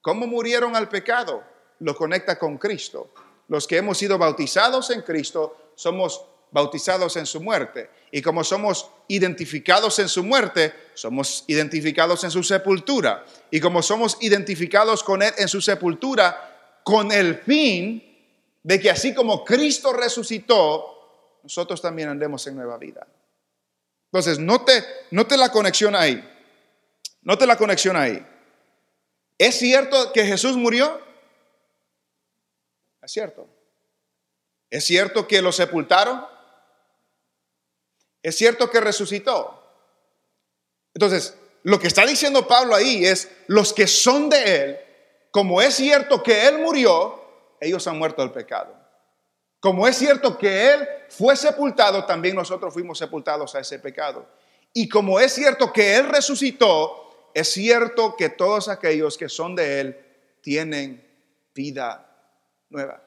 ¿Cómo 0.00 0.26
murieron 0.26 0.76
al 0.76 0.88
pecado? 0.88 1.42
Lo 1.80 1.94
conecta 1.96 2.38
con 2.38 2.56
Cristo. 2.58 3.12
Los 3.48 3.66
que 3.66 3.78
hemos 3.78 3.98
sido 3.98 4.16
bautizados 4.16 4.90
en 4.90 5.02
Cristo 5.02 5.72
somos 5.74 6.24
bautizados 6.50 7.16
en 7.16 7.26
su 7.26 7.40
muerte. 7.40 7.90
Y 8.10 8.22
como 8.22 8.44
somos 8.44 8.90
identificados 9.08 9.98
en 9.98 10.08
su 10.08 10.24
muerte, 10.24 10.74
somos 10.94 11.44
identificados 11.46 12.24
en 12.24 12.30
su 12.30 12.42
sepultura. 12.42 13.24
Y 13.50 13.60
como 13.60 13.82
somos 13.82 14.18
identificados 14.20 15.02
con 15.02 15.22
Él 15.22 15.32
en 15.38 15.48
su 15.48 15.60
sepultura, 15.60 16.80
con 16.84 17.12
el 17.12 17.36
fin 17.36 18.02
de 18.62 18.80
que 18.80 18.90
así 18.90 19.14
como 19.14 19.44
Cristo 19.44 19.92
resucitó, 19.92 21.38
nosotros 21.42 21.80
también 21.80 22.08
andemos 22.08 22.46
en 22.46 22.56
nueva 22.56 22.76
vida. 22.78 23.06
Entonces, 24.12 24.38
note, 24.38 24.84
note 25.10 25.36
la 25.36 25.50
conexión 25.50 25.94
ahí. 25.94 26.22
Note 27.22 27.46
la 27.46 27.56
conexión 27.56 27.96
ahí. 27.96 28.26
¿Es 29.38 29.58
cierto 29.58 30.12
que 30.12 30.24
Jesús 30.24 30.56
murió? 30.56 31.00
Es 33.02 33.12
cierto. 33.12 33.48
¿Es 34.68 34.84
cierto 34.84 35.26
que 35.26 35.42
lo 35.42 35.52
sepultaron? 35.52 36.24
Es 38.22 38.36
cierto 38.36 38.70
que 38.70 38.80
resucitó. 38.80 39.62
Entonces, 40.94 41.34
lo 41.62 41.78
que 41.78 41.86
está 41.88 42.06
diciendo 42.06 42.46
Pablo 42.46 42.74
ahí 42.74 43.04
es, 43.04 43.30
los 43.46 43.72
que 43.72 43.86
son 43.86 44.28
de 44.28 44.56
Él, 44.56 44.78
como 45.30 45.62
es 45.62 45.74
cierto 45.74 46.22
que 46.22 46.46
Él 46.46 46.58
murió, 46.58 47.22
ellos 47.60 47.86
han 47.86 47.98
muerto 47.98 48.22
del 48.22 48.32
pecado. 48.32 48.74
Como 49.60 49.86
es 49.86 49.96
cierto 49.96 50.38
que 50.38 50.72
Él 50.72 50.88
fue 51.10 51.36
sepultado, 51.36 52.04
también 52.06 52.34
nosotros 52.34 52.72
fuimos 52.72 52.98
sepultados 52.98 53.54
a 53.54 53.60
ese 53.60 53.78
pecado. 53.78 54.26
Y 54.72 54.88
como 54.88 55.20
es 55.20 55.32
cierto 55.32 55.72
que 55.72 55.96
Él 55.96 56.08
resucitó, 56.08 57.30
es 57.34 57.48
cierto 57.52 58.16
que 58.16 58.30
todos 58.30 58.68
aquellos 58.68 59.18
que 59.18 59.28
son 59.28 59.54
de 59.54 59.80
Él 59.80 60.00
tienen 60.40 61.06
vida 61.54 62.06
nueva. 62.70 63.02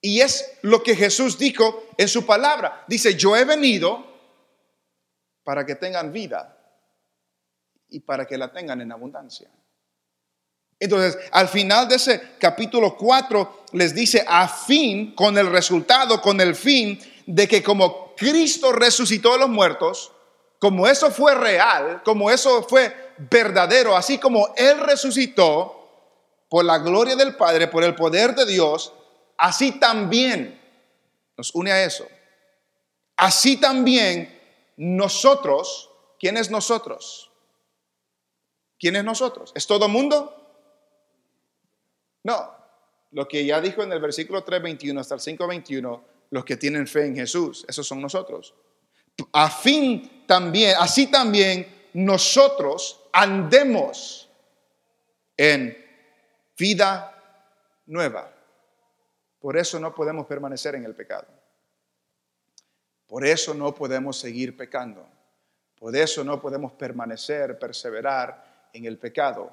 Y 0.00 0.20
es 0.20 0.58
lo 0.62 0.82
que 0.82 0.94
Jesús 0.94 1.38
dijo 1.38 1.88
en 1.96 2.08
su 2.08 2.24
palabra. 2.24 2.84
Dice, 2.86 3.16
yo 3.16 3.36
he 3.36 3.44
venido 3.44 4.06
para 5.42 5.64
que 5.66 5.74
tengan 5.74 6.12
vida 6.12 6.56
y 7.88 8.00
para 8.00 8.26
que 8.26 8.38
la 8.38 8.52
tengan 8.52 8.80
en 8.80 8.92
abundancia. 8.92 9.50
Entonces, 10.80 11.18
al 11.32 11.48
final 11.48 11.88
de 11.88 11.96
ese 11.96 12.36
capítulo 12.38 12.96
4 12.96 13.64
les 13.72 13.94
dice, 13.94 14.24
a 14.28 14.46
fin, 14.46 15.14
con 15.14 15.36
el 15.36 15.50
resultado, 15.50 16.20
con 16.20 16.40
el 16.40 16.54
fin 16.54 17.00
de 17.26 17.48
que 17.48 17.62
como 17.62 18.14
Cristo 18.14 18.72
resucitó 18.72 19.32
de 19.32 19.38
los 19.38 19.48
muertos, 19.48 20.12
como 20.60 20.86
eso 20.86 21.10
fue 21.10 21.34
real, 21.34 22.02
como 22.04 22.30
eso 22.30 22.62
fue 22.62 22.94
verdadero, 23.30 23.96
así 23.96 24.18
como 24.18 24.54
Él 24.56 24.78
resucitó 24.80 25.74
por 26.48 26.64
la 26.64 26.78
gloria 26.78 27.16
del 27.16 27.36
Padre, 27.36 27.66
por 27.68 27.82
el 27.82 27.94
poder 27.94 28.34
de 28.34 28.46
Dios, 28.46 28.92
así 29.38 29.72
también 29.78 30.60
nos 31.36 31.54
une 31.54 31.72
a 31.72 31.84
eso. 31.84 32.06
Así 33.16 33.56
también 33.56 34.38
nosotros, 34.76 35.90
¿quién 36.18 36.36
es 36.36 36.50
nosotros? 36.50 37.30
¿Quién 38.78 38.96
es 38.96 39.04
nosotros? 39.04 39.52
¿Es 39.54 39.66
todo 39.66 39.88
mundo? 39.88 40.34
No. 42.22 42.56
Lo 43.10 43.26
que 43.26 43.44
ya 43.44 43.60
dijo 43.60 43.82
en 43.82 43.92
el 43.92 44.00
versículo 44.00 44.44
3.21 44.44 45.00
hasta 45.00 45.14
el 45.14 45.20
5.21, 45.20 46.02
los 46.30 46.44
que 46.44 46.56
tienen 46.56 46.86
fe 46.86 47.06
en 47.06 47.16
Jesús, 47.16 47.64
esos 47.66 47.86
son 47.86 48.00
nosotros. 48.00 48.54
A 49.32 49.50
fin 49.50 50.24
también, 50.26 50.76
así 50.78 51.06
también 51.08 51.88
nosotros 51.94 53.00
andemos 53.12 54.28
en 55.36 55.76
vida 56.56 57.14
nueva. 57.86 58.37
Por 59.38 59.56
eso 59.56 59.78
no 59.78 59.94
podemos 59.94 60.26
permanecer 60.26 60.74
en 60.74 60.84
el 60.84 60.94
pecado. 60.94 61.26
Por 63.06 63.24
eso 63.24 63.54
no 63.54 63.74
podemos 63.74 64.18
seguir 64.18 64.56
pecando. 64.56 65.06
Por 65.78 65.96
eso 65.96 66.24
no 66.24 66.40
podemos 66.40 66.72
permanecer, 66.72 67.58
perseverar 67.58 68.68
en 68.72 68.84
el 68.84 68.98
pecado. 68.98 69.50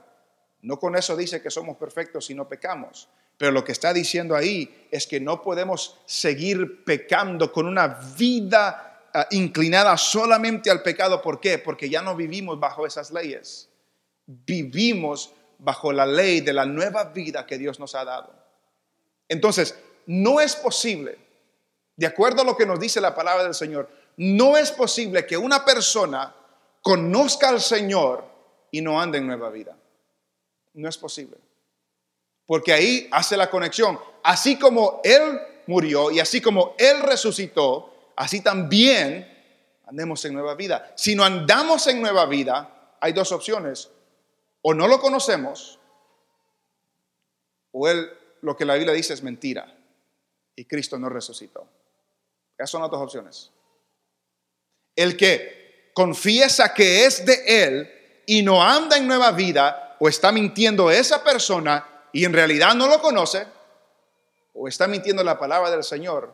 No 0.61 0.79
con 0.79 0.95
eso 0.95 1.15
dice 1.15 1.41
que 1.41 1.51
somos 1.51 1.77
perfectos 1.77 2.25
si 2.25 2.33
no 2.33 2.49
pecamos. 2.49 3.07
Pero 3.37 3.51
lo 3.51 3.63
que 3.63 3.73
está 3.73 3.93
diciendo 3.93 4.35
ahí 4.35 4.87
es 4.91 5.07
que 5.07 5.19
no 5.19 5.41
podemos 5.41 5.99
seguir 6.05 6.83
pecando 6.83 7.51
con 7.51 7.67
una 7.67 7.87
vida 8.17 9.09
ah, 9.13 9.27
inclinada 9.31 9.95
solamente 9.97 10.71
al 10.71 10.81
pecado. 10.81 11.21
¿Por 11.21 11.39
qué? 11.39 11.59
Porque 11.59 11.89
ya 11.89 12.01
no 12.01 12.15
vivimos 12.15 12.59
bajo 12.59 12.85
esas 12.85 13.11
leyes. 13.11 13.69
Vivimos 14.25 15.33
bajo 15.59 15.93
la 15.93 16.05
ley 16.05 16.41
de 16.41 16.53
la 16.53 16.65
nueva 16.65 17.05
vida 17.05 17.45
que 17.45 17.57
Dios 17.57 17.79
nos 17.79 17.93
ha 17.95 18.03
dado. 18.03 18.33
Entonces, 19.27 19.77
no 20.05 20.39
es 20.39 20.55
posible, 20.55 21.17
de 21.95 22.05
acuerdo 22.05 22.41
a 22.41 22.45
lo 22.45 22.55
que 22.55 22.65
nos 22.65 22.79
dice 22.79 23.01
la 23.01 23.15
palabra 23.15 23.43
del 23.43 23.53
Señor, 23.53 23.89
no 24.17 24.57
es 24.57 24.71
posible 24.71 25.25
que 25.25 25.37
una 25.37 25.65
persona 25.65 26.33
conozca 26.81 27.49
al 27.49 27.61
Señor 27.61 28.23
y 28.71 28.81
no 28.81 29.01
ande 29.01 29.17
en 29.17 29.27
nueva 29.27 29.49
vida. 29.49 29.77
No 30.73 30.89
es 30.89 30.97
posible. 30.97 31.37
Porque 32.45 32.73
ahí 32.73 33.07
hace 33.11 33.35
la 33.37 33.49
conexión. 33.49 33.99
Así 34.23 34.57
como 34.59 35.01
Él 35.03 35.39
murió 35.67 36.11
y 36.11 36.19
así 36.19 36.41
como 36.41 36.75
Él 36.77 37.01
resucitó, 37.01 38.11
así 38.15 38.41
también 38.41 39.31
andemos 39.87 40.23
en 40.25 40.33
nueva 40.33 40.55
vida. 40.55 40.93
Si 40.95 41.15
no 41.15 41.23
andamos 41.23 41.87
en 41.87 42.01
nueva 42.01 42.25
vida, 42.25 42.97
hay 42.99 43.13
dos 43.13 43.31
opciones. 43.31 43.89
O 44.61 44.73
no 44.73 44.87
lo 44.87 44.99
conocemos, 44.99 45.79
o 47.71 47.87
Él 47.87 48.09
lo 48.45 48.55
que 48.55 48.63
la 48.63 48.75
Biblia 48.75 48.93
dice 48.93 49.15
es 49.15 49.23
mentira 49.23 49.75
y 50.55 50.65
Cristo 50.65 50.99
no 50.99 51.09
resucitó. 51.09 51.67
Esas 52.55 52.69
son 52.69 52.83
las 52.83 52.91
dos 52.91 53.01
opciones. 53.01 53.51
El 54.95 55.17
que 55.17 55.89
confiesa 55.95 56.71
que 56.71 57.05
es 57.05 57.25
de 57.25 57.41
Él 57.47 57.89
y 58.27 58.43
no 58.43 58.61
anda 58.61 58.97
en 58.97 59.07
nueva 59.07 59.31
vida, 59.31 59.97
o 59.99 60.07
está 60.07 60.31
mintiendo 60.31 60.91
esa 60.91 61.23
persona 61.23 62.07
y 62.13 62.23
en 62.23 62.33
realidad 62.33 62.75
no 62.75 62.87
lo 62.87 63.01
conoce, 63.01 63.47
o 64.53 64.67
está 64.67 64.87
mintiendo 64.87 65.23
la 65.23 65.39
palabra 65.39 65.71
del 65.71 65.83
Señor, 65.83 66.31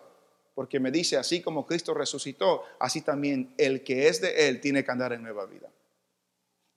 porque 0.53 0.81
me 0.81 0.91
dice, 0.91 1.15
así 1.15 1.41
como 1.41 1.65
Cristo 1.65 1.93
resucitó, 1.93 2.65
así 2.79 3.01
también 3.01 3.53
el 3.57 3.83
que 3.83 4.09
es 4.09 4.19
de 4.19 4.49
Él 4.49 4.59
tiene 4.59 4.83
que 4.83 4.91
andar 4.91 5.13
en 5.13 5.23
nueva 5.23 5.45
vida. 5.45 5.69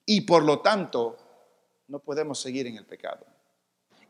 Y 0.06 0.20
por 0.20 0.44
lo 0.44 0.60
tanto, 0.60 1.16
no 1.88 1.98
podemos 1.98 2.40
seguir 2.40 2.68
en 2.68 2.76
el 2.76 2.86
pecado. 2.86 3.26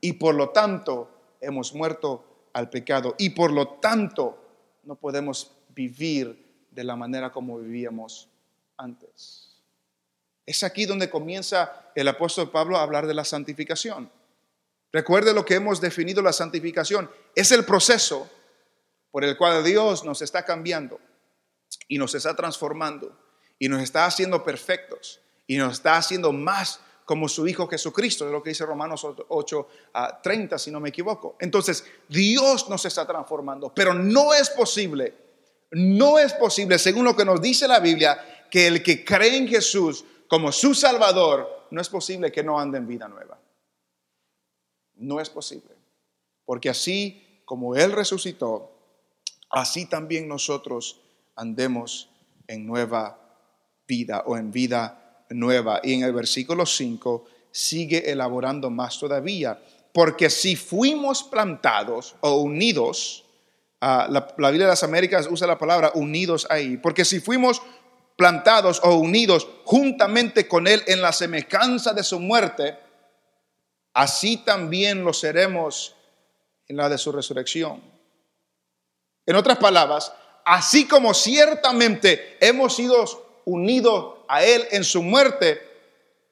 Y 0.02 0.12
por 0.12 0.34
lo 0.34 0.50
tanto, 0.50 1.13
hemos 1.44 1.74
muerto 1.74 2.48
al 2.52 2.70
pecado 2.70 3.14
y 3.18 3.30
por 3.30 3.52
lo 3.52 3.68
tanto 3.78 4.38
no 4.84 4.96
podemos 4.96 5.52
vivir 5.70 6.66
de 6.70 6.84
la 6.84 6.96
manera 6.96 7.32
como 7.32 7.58
vivíamos 7.58 8.28
antes. 8.76 9.60
Es 10.46 10.62
aquí 10.62 10.84
donde 10.86 11.08
comienza 11.08 11.90
el 11.94 12.08
apóstol 12.08 12.50
Pablo 12.50 12.76
a 12.76 12.82
hablar 12.82 13.06
de 13.06 13.14
la 13.14 13.24
santificación. 13.24 14.10
Recuerde 14.92 15.32
lo 15.32 15.44
que 15.44 15.54
hemos 15.54 15.80
definido 15.80 16.22
la 16.22 16.32
santificación. 16.32 17.10
Es 17.34 17.50
el 17.50 17.64
proceso 17.64 18.30
por 19.10 19.24
el 19.24 19.36
cual 19.36 19.64
Dios 19.64 20.04
nos 20.04 20.22
está 20.22 20.44
cambiando 20.44 21.00
y 21.88 21.98
nos 21.98 22.14
está 22.14 22.36
transformando 22.36 23.16
y 23.58 23.68
nos 23.68 23.82
está 23.82 24.06
haciendo 24.06 24.44
perfectos 24.44 25.20
y 25.46 25.56
nos 25.56 25.74
está 25.74 25.96
haciendo 25.96 26.32
más 26.32 26.80
como 27.04 27.28
su 27.28 27.46
Hijo 27.46 27.66
Jesucristo, 27.66 28.26
es 28.26 28.32
lo 28.32 28.42
que 28.42 28.50
dice 28.50 28.64
Romanos 28.64 29.06
8 29.28 29.68
a 29.92 30.22
30, 30.22 30.58
si 30.58 30.70
no 30.70 30.80
me 30.80 30.88
equivoco. 30.88 31.36
Entonces, 31.38 31.84
Dios 32.08 32.68
nos 32.68 32.84
está 32.84 33.06
transformando, 33.06 33.72
pero 33.74 33.92
no 33.92 34.32
es 34.32 34.50
posible, 34.50 35.14
no 35.72 36.18
es 36.18 36.32
posible, 36.34 36.78
según 36.78 37.04
lo 37.04 37.14
que 37.14 37.24
nos 37.24 37.42
dice 37.42 37.68
la 37.68 37.80
Biblia, 37.80 38.46
que 38.50 38.66
el 38.66 38.82
que 38.82 39.04
cree 39.04 39.36
en 39.36 39.48
Jesús 39.48 40.04
como 40.28 40.50
su 40.50 40.74
Salvador, 40.74 41.66
no 41.70 41.80
es 41.80 41.88
posible 41.88 42.32
que 42.32 42.42
no 42.42 42.58
ande 42.58 42.78
en 42.78 42.86
vida 42.86 43.08
nueva. 43.08 43.38
No 44.96 45.20
es 45.20 45.28
posible, 45.28 45.74
porque 46.44 46.70
así 46.70 47.42
como 47.44 47.74
Él 47.74 47.92
resucitó, 47.92 48.72
así 49.50 49.86
también 49.86 50.28
nosotros 50.28 51.00
andemos 51.36 52.10
en 52.46 52.66
nueva 52.66 53.18
vida 53.86 54.22
o 54.26 54.36
en 54.36 54.50
vida 54.50 55.03
nueva. 55.34 55.80
Y 55.82 55.94
en 55.94 56.02
el 56.02 56.12
versículo 56.12 56.66
5 56.66 57.24
sigue 57.50 58.10
elaborando 58.10 58.70
más 58.70 58.98
todavía. 58.98 59.58
Porque 59.92 60.30
si 60.30 60.56
fuimos 60.56 61.22
plantados 61.22 62.16
o 62.20 62.36
unidos, 62.36 63.24
ah, 63.80 64.06
la, 64.10 64.34
la 64.38 64.50
Biblia 64.50 64.66
de 64.66 64.72
las 64.72 64.82
Américas 64.82 65.28
usa 65.30 65.46
la 65.46 65.58
palabra 65.58 65.92
unidos 65.94 66.46
ahí, 66.50 66.76
porque 66.76 67.04
si 67.04 67.20
fuimos 67.20 67.62
plantados 68.16 68.80
o 68.82 68.94
unidos 68.94 69.46
juntamente 69.64 70.48
con 70.48 70.66
Él 70.66 70.82
en 70.86 71.00
la 71.00 71.12
semejanza 71.12 71.92
de 71.92 72.02
su 72.02 72.20
muerte, 72.20 72.78
así 73.92 74.38
también 74.38 75.04
lo 75.04 75.12
seremos 75.12 75.94
en 76.66 76.76
la 76.76 76.88
de 76.88 76.98
su 76.98 77.12
resurrección. 77.12 77.82
En 79.26 79.36
otras 79.36 79.58
palabras, 79.58 80.12
así 80.44 80.86
como 80.86 81.14
ciertamente 81.14 82.36
hemos 82.40 82.76
sido 82.76 83.23
unidos 83.44 84.18
a 84.28 84.44
Él 84.44 84.62
en 84.70 84.84
su 84.84 85.02
muerte, 85.02 85.60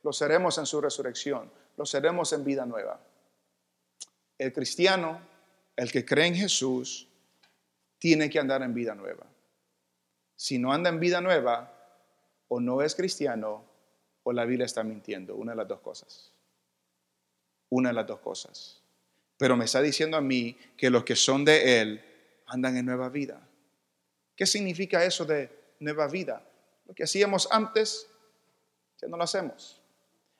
lo 0.03 0.13
seremos 0.13 0.59
en 0.59 0.67
su 0.67 0.81
resurrección, 0.81 1.51
lo 1.77 1.87
seremos 1.87 2.33
en 2.33 2.45
vida 2.45 2.67
nueva. 2.67 3.01
El 4.39 4.53
cristiano, 4.53 5.21
el 5.77 5.91
que 5.93 6.05
cree 6.05 6.27
en 6.27 6.35
Jesús, 6.35 7.09
tiene 7.99 8.29
que 8.29 8.39
andar 8.39 8.63
en 8.63 8.75
vida 8.75 8.95
nueva. 8.95 9.27
Si 10.35 10.59
no 10.59 10.73
anda 10.73 10.91
en 10.91 10.99
vida 10.99 11.21
nueva, 11.21 11.73
o 12.49 12.61
no 12.61 12.83
es 12.83 12.95
cristiano, 12.95 13.65
o 14.25 14.33
la 14.33 14.45
Biblia 14.45 14.67
está 14.67 14.83
mintiendo, 14.83 15.37
una 15.37 15.53
de 15.53 15.57
las 15.57 15.69
dos 15.69 15.81
cosas. 15.81 16.33
Una 17.71 17.91
de 17.91 17.95
las 17.95 18.07
dos 18.07 18.21
cosas. 18.21 18.83
Pero 19.37 19.57
me 19.57 19.65
está 19.65 19.81
diciendo 19.81 20.17
a 20.17 20.21
mí 20.21 20.57
que 20.77 20.91
los 20.91 21.05
que 21.05 21.17
son 21.17 21.45
de 21.45 21.81
Él 21.81 22.05
andan 22.47 22.77
en 22.77 22.87
nueva 22.87 23.09
vida. 23.09 23.41
¿Qué 24.37 24.47
significa 24.47 25.05
eso 25.05 25.25
de 25.25 25.51
nueva 25.81 26.09
vida? 26.09 26.45
Lo 26.87 26.95
que 26.95 27.05
hacíamos 27.05 27.49
antes, 27.51 28.07
ya 29.01 29.09
no 29.09 29.17
lo 29.17 29.25
hacemos. 29.25 29.81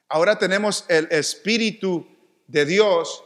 Ahora 0.09 0.39
tenemos 0.39 0.85
el 0.89 1.09
Espíritu 1.11 2.07
de 2.47 2.65
Dios 2.65 3.25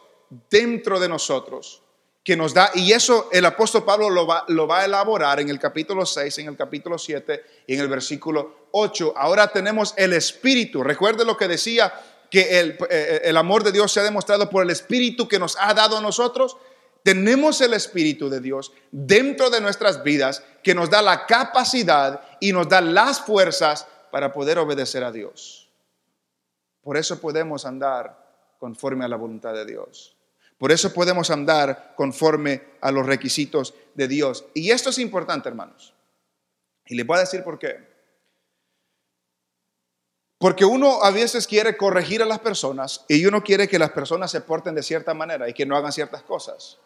dentro 0.51 1.01
de 1.01 1.09
nosotros 1.09 1.83
que 2.23 2.37
nos 2.37 2.55
da, 2.55 2.73
y 2.75 2.93
eso 2.93 3.29
el 3.31 3.45
apóstol 3.45 3.85
Pablo 3.85 4.11
lo 4.11 4.27
va, 4.27 4.45
lo 4.49 4.67
va, 4.67 4.81
a 4.81 4.85
elaborar 4.85 5.39
en 5.39 5.49
el 5.49 5.61
capítulo 5.61 6.05
6, 6.05 6.39
en 6.39 6.49
el 6.49 6.57
capítulo 6.57 6.99
7 6.99 7.45
y 7.69 7.75
en 7.75 7.81
el 7.81 7.89
versículo 7.89 8.69
8. 8.73 9.15
Ahora 9.17 9.47
tenemos 9.49 9.95
el 9.97 10.13
Espíritu. 10.13 10.83
Recuerde 10.83 11.25
lo 11.25 11.37
que 11.37 11.47
decía, 11.47 11.93
que 12.31 12.59
el, 12.59 12.79
eh, 12.91 13.23
el 13.25 13.37
amor 13.37 13.63
de 13.63 13.73
Dios 13.73 13.93
se 13.93 14.01
ha 14.01 14.05
demostrado 14.05 14.51
por 14.51 14.63
el 14.63 14.71
Espíritu 14.71 15.29
que 15.29 15.39
nos 15.39 15.57
ha 15.61 15.73
dado 15.75 15.99
a 15.99 16.01
nosotros. 16.01 16.57
Tenemos 17.07 17.61
el 17.61 17.73
Espíritu 17.73 18.29
de 18.29 18.41
Dios 18.41 18.73
dentro 18.91 19.49
de 19.49 19.61
nuestras 19.61 20.03
vidas 20.03 20.43
que 20.61 20.75
nos 20.75 20.91
da 20.91 21.03
la 21.03 21.25
capacidad 21.25 22.21
y 22.41 22.53
nos 22.53 22.69
da 22.69 22.81
las 22.81 23.21
fuerzas 23.21 23.87
para 24.11 24.33
poder 24.33 24.59
obedecer 24.59 25.05
a 25.05 25.13
Dios. 25.13 25.71
Por 26.83 26.97
eso 26.97 27.21
podemos 27.21 27.65
andar 27.65 28.57
conforme 28.59 29.05
a 29.05 29.09
la 29.09 29.15
voluntad 29.15 29.55
de 29.55 29.65
Dios. 29.65 30.17
Por 30.59 30.73
eso 30.73 30.93
podemos 30.93 31.31
andar 31.31 31.93
conforme 31.95 32.65
a 32.81 32.91
los 32.91 33.07
requisitos 33.07 33.75
de 33.95 34.09
Dios. 34.09 34.45
Y 34.53 34.73
esto 34.73 34.91
es 34.91 34.99
importante, 34.99 35.49
hermanos. 35.49 35.95
Y 36.87 36.97
les 36.97 37.07
voy 37.07 37.19
a 37.19 37.21
decir 37.21 37.45
por 37.45 37.57
qué. 37.57 37.89
Porque 40.39 40.65
uno 40.65 41.05
a 41.05 41.13
veces 41.13 41.47
quiere 41.47 41.77
corregir 41.77 42.21
a 42.21 42.27
las 42.27 42.41
personas 42.41 43.05
y 43.07 43.25
uno 43.27 43.45
quiere 43.45 43.69
que 43.69 43.79
las 43.79 43.93
personas 43.93 44.33
se 44.33 44.41
porten 44.41 44.75
de 44.75 44.83
cierta 44.83 45.15
manera 45.15 45.49
y 45.49 45.55
que 45.55 45.65
no 45.65 45.77
hagan 45.77 45.93
ciertas 45.93 46.23
cosas. 46.23 46.81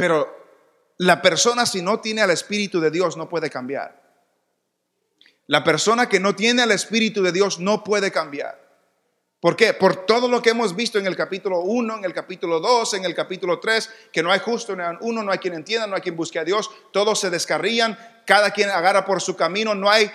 Pero 0.00 0.34
la 0.96 1.20
persona 1.20 1.66
si 1.66 1.82
no 1.82 2.00
tiene 2.00 2.22
al 2.22 2.30
Espíritu 2.30 2.80
de 2.80 2.90
Dios 2.90 3.18
no 3.18 3.28
puede 3.28 3.50
cambiar. 3.50 4.00
La 5.46 5.62
persona 5.62 6.08
que 6.08 6.18
no 6.18 6.34
tiene 6.34 6.62
al 6.62 6.70
Espíritu 6.70 7.22
de 7.22 7.32
Dios 7.32 7.58
no 7.58 7.84
puede 7.84 8.10
cambiar. 8.10 8.58
¿Por 9.40 9.56
qué? 9.56 9.74
Por 9.74 10.06
todo 10.06 10.26
lo 10.26 10.40
que 10.40 10.50
hemos 10.50 10.74
visto 10.74 10.98
en 10.98 11.06
el 11.06 11.16
capítulo 11.16 11.60
1, 11.60 11.98
en 11.98 12.04
el 12.06 12.14
capítulo 12.14 12.60
2, 12.60 12.94
en 12.94 13.04
el 13.04 13.14
capítulo 13.14 13.60
3, 13.60 13.90
que 14.10 14.22
no 14.22 14.32
hay 14.32 14.38
justo 14.38 14.74
ni 14.74 14.82
uno, 15.02 15.22
no 15.22 15.32
hay 15.32 15.38
quien 15.38 15.52
entienda, 15.52 15.86
no 15.86 15.96
hay 15.96 16.00
quien 16.00 16.16
busque 16.16 16.38
a 16.38 16.44
Dios, 16.44 16.70
todos 16.92 17.20
se 17.20 17.28
descarrían, 17.28 17.98
cada 18.24 18.52
quien 18.52 18.70
agarra 18.70 19.04
por 19.04 19.20
su 19.20 19.36
camino, 19.36 19.74
no 19.74 19.90
hay 19.90 20.10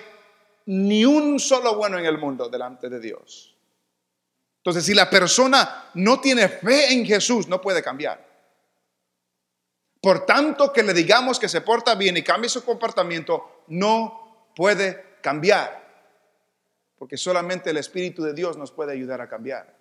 ni 0.66 1.06
un 1.06 1.40
solo 1.40 1.76
bueno 1.76 2.00
en 2.00 2.08
el 2.08 2.18
mundo 2.18 2.50
delante 2.50 2.90
de 2.90 3.00
Dios. 3.00 3.56
Entonces, 4.58 4.84
si 4.84 4.96
la 4.96 5.12
persona 5.12 5.92
no 5.94 6.20
tiene 6.20 6.50
fe 6.50 6.92
en 6.92 7.06
Jesús, 7.06 7.48
no 7.48 7.62
puede 7.62 7.84
cambiar. 7.84 8.35
Por 10.06 10.24
tanto 10.24 10.72
que 10.72 10.84
le 10.84 10.94
digamos 10.94 11.40
que 11.40 11.50
se 11.50 11.62
porta 11.62 11.96
bien 11.96 12.16
y 12.16 12.22
cambie 12.22 12.48
su 12.48 12.64
comportamiento, 12.64 13.64
no 13.70 14.52
puede 14.56 15.16
cambiar. 15.20 15.84
Porque 16.96 17.18
solamente 17.18 17.72
el 17.72 17.78
Espíritu 17.78 18.22
de 18.22 18.36
Dios 18.36 18.56
nos 18.56 18.72
puede 18.72 18.92
ayudar 18.92 19.20
a 19.20 19.28
cambiar. 19.28 19.76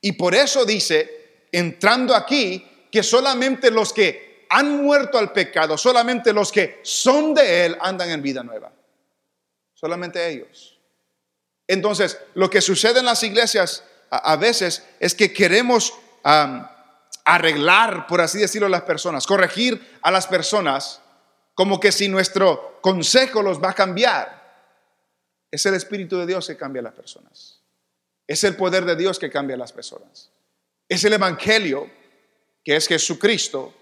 Y 0.00 0.12
por 0.12 0.34
eso 0.34 0.64
dice, 0.64 1.44
entrando 1.52 2.14
aquí, 2.14 2.86
que 2.90 3.02
solamente 3.02 3.70
los 3.70 3.92
que 3.92 4.46
han 4.48 4.82
muerto 4.82 5.18
al 5.18 5.30
pecado, 5.30 5.76
solamente 5.76 6.32
los 6.32 6.50
que 6.50 6.80
son 6.82 7.34
de 7.34 7.66
Él 7.66 7.76
andan 7.82 8.08
en 8.08 8.22
vida 8.22 8.42
nueva. 8.42 8.72
Solamente 9.74 10.26
ellos. 10.26 10.78
Entonces, 11.66 12.18
lo 12.32 12.48
que 12.48 12.62
sucede 12.62 13.00
en 13.00 13.04
las 13.04 13.22
iglesias 13.22 13.84
a, 14.08 14.36
veces 14.36 14.86
es 15.00 15.14
que 15.14 15.34
queremos 15.34 15.92
arreglar, 17.28 18.06
por 18.06 18.22
así 18.22 18.38
decirlo, 18.38 18.68
las 18.70 18.82
personas, 18.82 19.26
corregir 19.26 19.98
a 20.00 20.10
las 20.10 20.26
personas, 20.26 21.02
como 21.54 21.78
que 21.78 21.92
si 21.92 22.08
nuestro 22.08 22.78
consejo 22.80 23.42
los 23.42 23.62
va 23.62 23.70
a 23.70 23.74
cambiar. 23.74 24.38
Es 25.50 25.66
el 25.66 25.74
Espíritu 25.74 26.16
de 26.18 26.26
Dios 26.26 26.46
que 26.46 26.56
cambia 26.56 26.80
las 26.80 26.94
personas. 26.94 27.60
Es 28.26 28.44
el 28.44 28.56
poder 28.56 28.86
de 28.86 28.96
Dios 28.96 29.18
que 29.18 29.30
cambia 29.30 29.58
las 29.58 29.72
personas. 29.72 30.30
Es 30.88 31.04
el 31.04 31.12
Evangelio, 31.12 31.90
que 32.64 32.76
es 32.76 32.88
Jesucristo, 32.88 33.74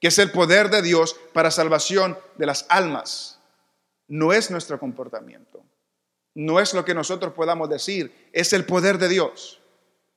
que 0.00 0.08
es 0.08 0.18
el 0.18 0.30
poder 0.30 0.70
de 0.70 0.82
Dios 0.82 1.16
para 1.32 1.50
salvación 1.50 2.16
de 2.36 2.46
las 2.46 2.66
almas. 2.68 3.40
No 4.06 4.32
es 4.32 4.50
nuestro 4.50 4.78
comportamiento. 4.78 5.64
No 6.34 6.60
es 6.60 6.72
lo 6.72 6.84
que 6.84 6.94
nosotros 6.94 7.32
podamos 7.34 7.68
decir. 7.68 8.30
Es 8.32 8.52
el 8.52 8.64
poder 8.64 8.98
de 8.98 9.08
Dios 9.08 9.61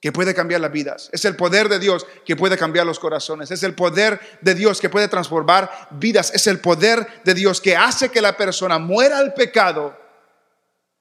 que 0.06 0.12
puede 0.12 0.36
cambiar 0.36 0.62
las 0.62 0.72
vidas. 0.72 1.10
Es 1.14 1.26
el 1.26 1.36
poder 1.36 1.68
de 1.68 1.80
Dios 1.80 2.06
que 2.24 2.36
puede 2.36 2.60
cambiar 2.60 2.86
los 2.86 3.00
corazones. 3.00 3.50
Es 3.50 3.64
el 3.64 3.74
poder 3.74 4.20
de 4.40 4.54
Dios 4.54 4.80
que 4.80 4.88
puede 4.88 5.08
transformar 5.08 5.88
vidas. 5.90 6.32
Es 6.32 6.46
el 6.46 6.60
poder 6.60 7.24
de 7.24 7.34
Dios 7.34 7.60
que 7.60 7.76
hace 7.76 8.10
que 8.10 8.22
la 8.22 8.38
persona 8.38 8.78
muera 8.78 9.18
al 9.18 9.34
pecado 9.34 9.98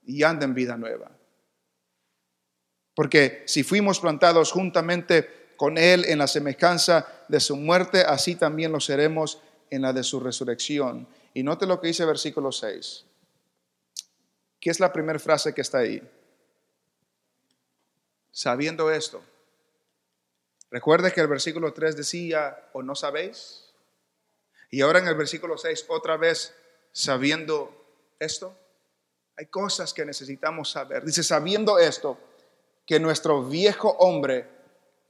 y 0.07 0.23
ande 0.23 0.47
en 0.47 0.55
vida 0.55 0.79
nueva. 0.79 1.11
Porque 2.95 3.43
si 3.45 3.63
fuimos 3.63 4.01
plantados 4.01 4.51
juntamente 4.51 5.53
con 5.59 5.77
Él 5.77 6.07
en 6.07 6.17
la 6.17 6.27
semejanza 6.27 7.07
de 7.29 7.41
su 7.41 7.57
muerte, 7.57 8.05
así 8.09 8.37
también 8.37 8.73
lo 8.73 8.81
seremos 8.81 9.39
en 9.69 9.83
la 9.83 9.93
de 9.93 10.03
su 10.03 10.19
resurrección. 10.19 11.07
Y 11.35 11.43
note 11.43 11.67
lo 11.67 11.79
que 11.79 11.89
dice 11.89 12.07
versículo 12.07 12.51
6. 12.51 13.05
¿Qué 14.59 14.71
es 14.71 14.81
la 14.81 14.91
primera 14.91 15.19
frase 15.19 15.53
que 15.53 15.61
está 15.61 15.81
ahí? 15.81 16.03
Sabiendo 18.35 18.91
esto. 18.91 19.23
Recuerde 20.71 21.13
que 21.13 21.21
el 21.21 21.29
versículo 21.29 21.73
3 21.73 21.97
decía, 21.97 22.69
o 22.73 22.83
no 22.83 22.97
sabéis. 22.97 23.73
Y 24.71 24.81
ahora 24.81 24.99
en 24.99 25.07
el 25.07 25.15
versículo 25.15 25.57
6, 25.57 25.87
otra 25.89 26.17
vez, 26.17 26.53
sabiendo 26.91 28.13
esto. 28.19 28.59
Hay 29.37 29.47
cosas 29.47 29.95
que 29.95 30.05
necesitamos 30.05 30.71
saber. 30.71 31.05
Dice, 31.05 31.23
sabiendo 31.23 31.79
esto, 31.79 32.19
que 32.85 32.99
nuestro 32.99 33.45
viejo 33.45 33.91
hombre 34.01 34.49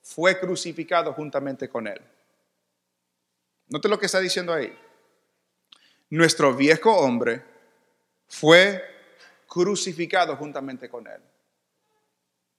fue 0.03 0.39
crucificado 0.39 1.15
juntamente 1.15 1.69
con 1.69 1.87
él. 1.87 2.01
Note 3.69 3.89
lo 3.89 3.99
que 3.99 4.07
está 4.07 4.21
diciendo 4.21 4.53
ahí. 4.53 4.79
Nuestro 6.11 6.55
viejo 6.55 6.95
hombre 6.95 7.43
fue 8.29 8.85
crucificado 9.49 10.37
juntamente 10.37 10.91
con 10.91 11.07
él 11.07 11.23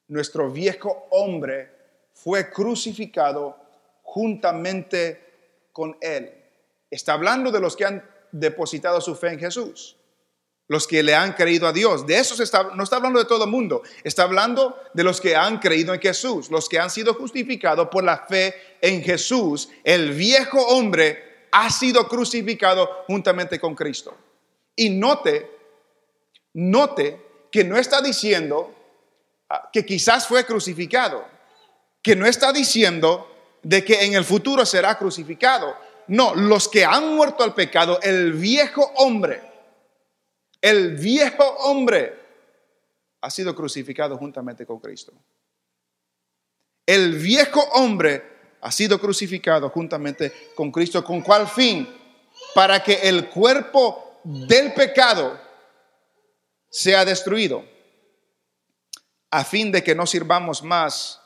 nuestro 0.07 0.49
viejo 0.51 1.07
hombre 1.11 1.71
fue 2.13 2.49
crucificado 2.49 3.57
juntamente 4.03 5.67
con 5.71 5.97
él. 6.01 6.31
Está 6.89 7.13
hablando 7.13 7.51
de 7.51 7.59
los 7.59 7.75
que 7.75 7.85
han 7.85 8.09
depositado 8.31 9.01
su 9.01 9.15
fe 9.15 9.29
en 9.29 9.39
Jesús. 9.39 9.97
los 10.67 10.87
que 10.87 11.03
le 11.03 11.13
han 11.13 11.33
creído 11.33 11.67
a 11.67 11.73
Dios. 11.73 12.05
De 12.05 12.17
eso 12.17 12.41
está, 12.41 12.71
no 12.75 12.83
está 12.83 12.95
hablando 12.95 13.19
de 13.19 13.25
todo 13.25 13.43
el 13.43 13.51
mundo, 13.51 13.83
está 14.03 14.23
hablando 14.23 14.79
de 14.93 15.03
los 15.03 15.21
que 15.21 15.35
han 15.35 15.59
creído 15.59 15.93
en 15.93 16.01
Jesús, 16.01 16.49
los 16.49 16.67
que 16.67 16.79
han 16.79 16.89
sido 16.89 17.13
justificados 17.13 17.89
por 17.89 18.03
la 18.03 18.25
fe 18.27 18.55
en 18.81 19.03
Jesús. 19.03 19.69
El 19.83 20.11
viejo 20.13 20.59
hombre 20.59 21.47
ha 21.51 21.69
sido 21.69 22.07
crucificado 22.07 22.89
juntamente 23.07 23.59
con 23.59 23.75
Cristo. 23.75 24.15
Y 24.75 24.89
note, 24.89 25.49
note 26.53 27.21
que 27.51 27.63
no 27.63 27.77
está 27.77 28.01
diciendo 28.01 28.73
que 29.71 29.85
quizás 29.85 30.27
fue 30.27 30.45
crucificado, 30.45 31.25
que 32.01 32.15
no 32.15 32.25
está 32.25 32.51
diciendo 32.51 33.31
de 33.61 33.83
que 33.83 34.05
en 34.05 34.13
el 34.13 34.23
futuro 34.23 34.65
será 34.65 34.97
crucificado. 34.97 35.75
No, 36.07 36.35
los 36.35 36.67
que 36.67 36.85
han 36.85 37.15
muerto 37.15 37.43
al 37.43 37.53
pecado, 37.53 37.99
el 38.01 38.33
viejo 38.33 38.91
hombre, 38.97 39.41
el 40.61 40.95
viejo 40.95 41.43
hombre 41.43 42.19
ha 43.21 43.29
sido 43.29 43.55
crucificado 43.55 44.17
juntamente 44.17 44.65
con 44.65 44.79
Cristo. 44.79 45.13
El 46.85 47.13
viejo 47.13 47.61
hombre 47.73 48.23
ha 48.61 48.71
sido 48.71 48.99
crucificado 48.99 49.69
juntamente 49.69 50.51
con 50.55 50.71
Cristo. 50.71 51.03
¿Con 51.03 51.21
cuál 51.21 51.47
fin? 51.47 51.87
Para 52.53 52.83
que 52.83 52.93
el 52.93 53.29
cuerpo 53.29 54.19
del 54.23 54.73
pecado 54.73 55.39
sea 56.69 57.05
destruido, 57.05 57.63
a 59.35 59.43
fin 59.43 59.71
de 59.71 59.83
que 59.83 59.95
no 59.95 60.05
sirvamos 60.05 60.63
más 60.63 61.21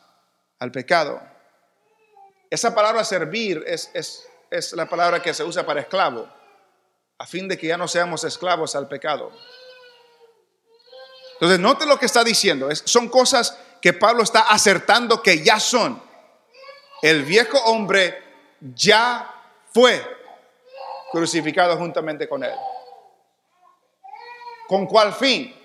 al 0.59 0.71
pecado. 0.71 1.21
Esa 2.49 2.73
palabra 2.73 3.03
servir 3.03 3.63
es, 3.67 3.91
es 3.93 4.29
es 4.49 4.73
la 4.73 4.87
palabra 4.87 5.21
que 5.21 5.33
se 5.33 5.43
usa 5.43 5.65
para 5.65 5.81
esclavo, 5.81 6.27
a 7.17 7.25
fin 7.25 7.47
de 7.47 7.57
que 7.57 7.67
ya 7.67 7.77
no 7.77 7.87
seamos 7.87 8.23
esclavos 8.23 8.75
al 8.75 8.87
pecado. 8.87 9.31
Entonces, 11.33 11.59
note 11.59 11.85
lo 11.85 11.97
que 11.97 12.05
está 12.05 12.23
diciendo. 12.23 12.67
son 12.83 13.07
cosas 13.09 13.57
que 13.81 13.93
Pablo 13.93 14.23
está 14.23 14.41
acertando 14.41 15.21
que 15.21 15.43
ya 15.43 15.59
son. 15.59 16.01
El 17.01 17.23
viejo 17.23 17.57
hombre 17.59 18.21
ya 18.59 19.33
fue 19.71 20.03
crucificado 21.11 21.77
juntamente 21.77 22.27
con 22.27 22.43
él. 22.43 22.55
¿Con 24.67 24.85
cuál 24.85 25.13
fin? 25.13 25.55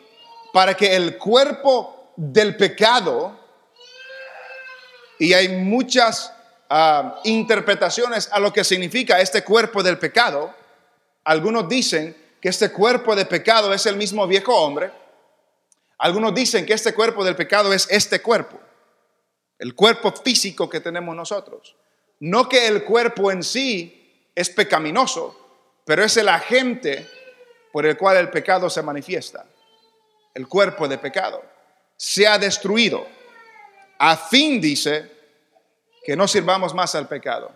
Para 0.52 0.74
que 0.74 0.94
el 0.94 1.18
cuerpo 1.18 2.03
del 2.16 2.56
pecado, 2.56 3.38
y 5.18 5.32
hay 5.32 5.48
muchas 5.48 6.34
Ah, 6.76 7.20
interpretaciones 7.24 8.28
a 8.32 8.40
lo 8.40 8.52
que 8.52 8.64
significa 8.64 9.20
este 9.20 9.44
cuerpo 9.44 9.82
del 9.82 9.98
pecado. 9.98 10.52
Algunos 11.22 11.68
dicen 11.68 12.16
que 12.40 12.48
este 12.48 12.72
cuerpo 12.72 13.14
de 13.14 13.26
pecado 13.26 13.72
es 13.72 13.86
el 13.86 13.96
mismo 13.96 14.26
viejo 14.26 14.52
hombre. 14.56 14.90
Algunos 15.98 16.34
dicen 16.34 16.66
que 16.66 16.72
este 16.72 16.92
cuerpo 16.92 17.24
del 17.24 17.36
pecado 17.36 17.72
es 17.72 17.86
este 17.90 18.20
cuerpo, 18.20 18.58
el 19.58 19.74
cuerpo 19.74 20.10
físico 20.12 20.68
que 20.68 20.80
tenemos 20.80 21.14
nosotros. 21.14 21.76
No 22.18 22.48
que 22.48 22.66
el 22.66 22.82
cuerpo 22.82 23.30
en 23.30 23.44
sí 23.44 24.28
es 24.34 24.50
pecaminoso, 24.50 25.38
pero 25.84 26.02
es 26.02 26.16
el 26.16 26.28
agente 26.28 27.08
por 27.72 27.86
el 27.86 27.96
cual 27.96 28.16
el 28.16 28.30
pecado 28.30 28.68
se 28.68 28.82
manifiesta. 28.82 29.46
El 30.34 30.48
cuerpo 30.48 30.88
de 30.88 30.98
pecado 30.98 31.53
se 31.96 32.26
ha 32.26 32.38
destruido. 32.38 33.06
A 33.98 34.16
fin, 34.16 34.60
dice, 34.60 35.10
que 36.04 36.16
no 36.16 36.28
sirvamos 36.28 36.74
más 36.74 36.94
al 36.94 37.08
pecado, 37.08 37.50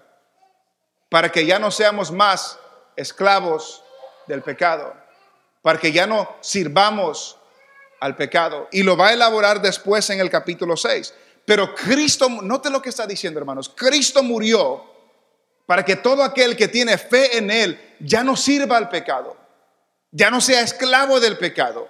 para 1.11 1.31
que 1.31 1.45
ya 1.45 1.59
no 1.59 1.71
seamos 1.71 2.11
más 2.11 2.59
esclavos 2.97 3.83
del 4.27 4.43
pecado, 4.43 4.95
para 5.63 5.79
que 5.79 5.93
ya 5.93 6.07
no 6.07 6.37
sirvamos 6.41 7.37
al 8.01 8.17
pecado. 8.17 8.69
Y 8.73 8.83
lo 8.83 8.97
va 8.97 9.09
a 9.09 9.13
elaborar 9.13 9.61
después 9.61 10.09
en 10.11 10.21
el 10.21 10.31
capítulo 10.31 10.77
6. 10.77 11.15
Pero 11.45 11.75
Cristo, 11.75 12.29
note 12.29 12.71
lo 12.71 12.83
que 12.83 12.91
está 12.91 13.07
diciendo 13.07 13.39
hermanos, 13.39 13.71
Cristo 13.75 14.23
murió 14.23 14.85
para 15.67 15.85
que 15.85 15.97
todo 15.97 16.23
aquel 16.23 16.57
que 16.57 16.69
tiene 16.69 16.97
fe 16.97 17.37
en 17.39 17.51
Él 17.51 17.97
ya 18.01 18.25
no 18.25 18.37
sirva 18.37 18.77
al 18.77 18.89
pecado, 18.89 19.37
ya 20.11 20.31
no 20.31 20.41
sea 20.41 20.63
esclavo 20.63 21.21
del 21.21 21.37
pecado, 21.37 21.89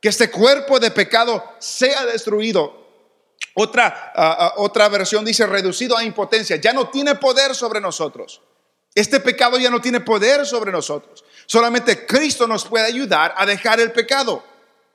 que 0.00 0.08
este 0.08 0.30
cuerpo 0.30 0.80
de 0.80 0.90
pecado 0.90 1.44
sea 1.58 2.06
destruido 2.06 2.80
otra, 3.54 4.12
ah, 4.14 4.36
ah, 4.38 4.54
otra 4.58 4.88
versión 4.88 5.24
dice 5.24 5.46
reducido 5.46 5.96
a 5.96 6.04
impotencia. 6.04 6.56
Ya 6.56 6.72
no 6.72 6.88
tiene 6.88 7.16
poder 7.16 7.54
sobre 7.54 7.80
nosotros. 7.80 8.40
Este 8.94 9.20
pecado 9.20 9.58
ya 9.58 9.70
no 9.70 9.80
tiene 9.80 10.00
poder 10.00 10.46
sobre 10.46 10.72
nosotros. 10.72 11.24
Solamente 11.46 12.06
Cristo 12.06 12.46
nos 12.46 12.64
puede 12.64 12.86
ayudar 12.86 13.34
a 13.36 13.46
dejar 13.46 13.80
el 13.80 13.92
pecado. 13.92 14.42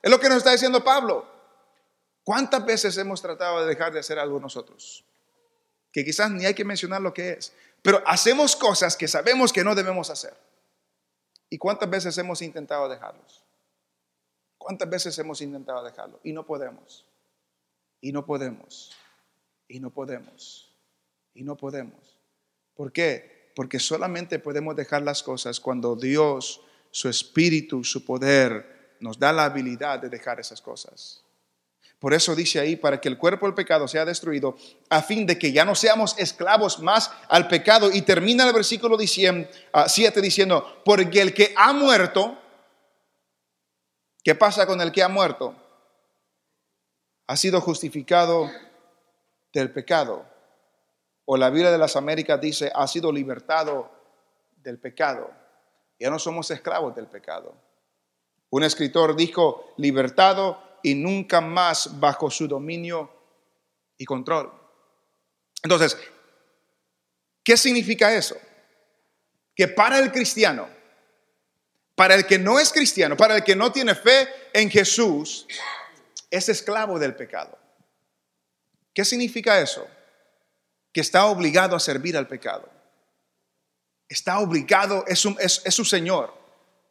Es 0.02 0.10
lo 0.10 0.18
que 0.18 0.28
nos 0.28 0.38
está 0.38 0.52
diciendo 0.52 0.82
Pablo. 0.82 1.26
¿Cuántas 2.24 2.64
veces 2.64 2.96
hemos 2.98 3.22
tratado 3.22 3.60
de 3.60 3.66
dejar 3.66 3.92
de 3.92 4.00
hacer 4.00 4.18
algo 4.18 4.40
nosotros? 4.40 5.04
Que 5.92 6.04
quizás 6.04 6.30
ni 6.30 6.44
hay 6.44 6.54
que 6.54 6.64
mencionar 6.64 7.00
lo 7.00 7.14
que 7.14 7.32
es. 7.32 7.52
Pero 7.82 8.02
hacemos 8.06 8.56
cosas 8.56 8.96
que 8.96 9.06
sabemos 9.06 9.52
que 9.52 9.64
no 9.64 9.74
debemos 9.74 10.10
hacer. 10.10 10.36
¿Y 11.48 11.58
cuántas 11.58 11.88
veces 11.88 12.18
hemos 12.18 12.42
intentado 12.42 12.88
dejarlos? 12.88 13.45
¿Cuántas 14.66 14.90
veces 14.90 15.16
hemos 15.20 15.40
intentado 15.42 15.84
dejarlo? 15.84 16.18
Y 16.24 16.32
no 16.32 16.44
podemos. 16.44 17.06
Y 18.00 18.10
no 18.10 18.26
podemos. 18.26 18.90
Y 19.68 19.78
no 19.78 19.90
podemos. 19.90 20.74
Y 21.34 21.44
no 21.44 21.56
podemos. 21.56 22.18
¿Por 22.74 22.90
qué? 22.90 23.52
Porque 23.54 23.78
solamente 23.78 24.40
podemos 24.40 24.74
dejar 24.74 25.02
las 25.02 25.22
cosas 25.22 25.60
cuando 25.60 25.94
Dios, 25.94 26.62
su 26.90 27.08
espíritu, 27.08 27.84
su 27.84 28.04
poder, 28.04 28.96
nos 28.98 29.20
da 29.20 29.32
la 29.32 29.44
habilidad 29.44 30.00
de 30.00 30.08
dejar 30.08 30.40
esas 30.40 30.60
cosas. 30.60 31.22
Por 32.00 32.12
eso 32.12 32.34
dice 32.34 32.58
ahí, 32.58 32.74
para 32.74 33.00
que 33.00 33.08
el 33.08 33.18
cuerpo 33.18 33.46
del 33.46 33.54
pecado 33.54 33.86
sea 33.86 34.04
destruido, 34.04 34.56
a 34.88 35.00
fin 35.00 35.26
de 35.26 35.38
que 35.38 35.52
ya 35.52 35.64
no 35.64 35.76
seamos 35.76 36.18
esclavos 36.18 36.80
más 36.80 37.12
al 37.28 37.46
pecado. 37.46 37.92
Y 37.92 38.02
termina 38.02 38.44
el 38.44 38.52
versículo 38.52 38.98
7 38.98 39.48
ah, 39.72 39.86
diciendo, 40.20 40.82
porque 40.84 41.20
el 41.20 41.32
que 41.32 41.54
ha 41.56 41.72
muerto, 41.72 42.36
¿qué 44.26 44.34
pasa 44.34 44.66
con 44.66 44.80
el 44.80 44.90
que 44.90 45.04
ha 45.04 45.08
muerto? 45.08 45.54
ha 47.28 47.36
sido 47.36 47.60
justificado 47.60 48.50
del 49.52 49.72
pecado. 49.72 50.26
O 51.24 51.36
la 51.36 51.50
Biblia 51.50 51.70
de 51.70 51.78
las 51.78 51.96
Américas 51.96 52.40
dice, 52.40 52.70
ha 52.74 52.86
sido 52.88 53.12
libertado 53.12 53.88
del 54.56 54.78
pecado. 54.78 55.30
Ya 55.98 56.10
no 56.10 56.18
somos 56.18 56.50
esclavos 56.50 56.94
del 56.94 57.06
pecado. 57.06 57.54
Un 58.50 58.62
escritor 58.62 59.16
dijo, 59.16 59.74
libertado 59.76 60.62
y 60.82 60.94
nunca 60.94 61.40
más 61.40 61.98
bajo 61.98 62.30
su 62.30 62.46
dominio 62.46 63.10
y 63.96 64.04
control. 64.04 64.52
Entonces, 65.62 65.96
¿qué 67.42 67.56
significa 67.56 68.12
eso? 68.12 68.36
Que 69.54 69.68
para 69.68 69.98
el 69.98 70.12
cristiano, 70.12 70.68
para 71.96 72.14
el 72.14 72.26
que 72.26 72.38
no 72.38 72.60
es 72.60 72.72
cristiano, 72.72 73.16
para 73.16 73.36
el 73.36 73.42
que 73.42 73.56
no 73.56 73.72
tiene 73.72 73.94
fe 73.94 74.28
en 74.52 74.70
Jesús, 74.70 75.46
es 76.30 76.48
esclavo 76.48 76.98
del 76.98 77.16
pecado. 77.16 77.58
¿Qué 78.92 79.04
significa 79.04 79.60
eso? 79.60 79.86
Que 80.92 81.00
está 81.00 81.24
obligado 81.26 81.74
a 81.74 81.80
servir 81.80 82.16
al 82.16 82.28
pecado. 82.28 82.70
Está 84.08 84.38
obligado, 84.38 85.04
es, 85.08 85.26
es, 85.64 85.74
su 85.74 85.84
Señor, 85.84 86.32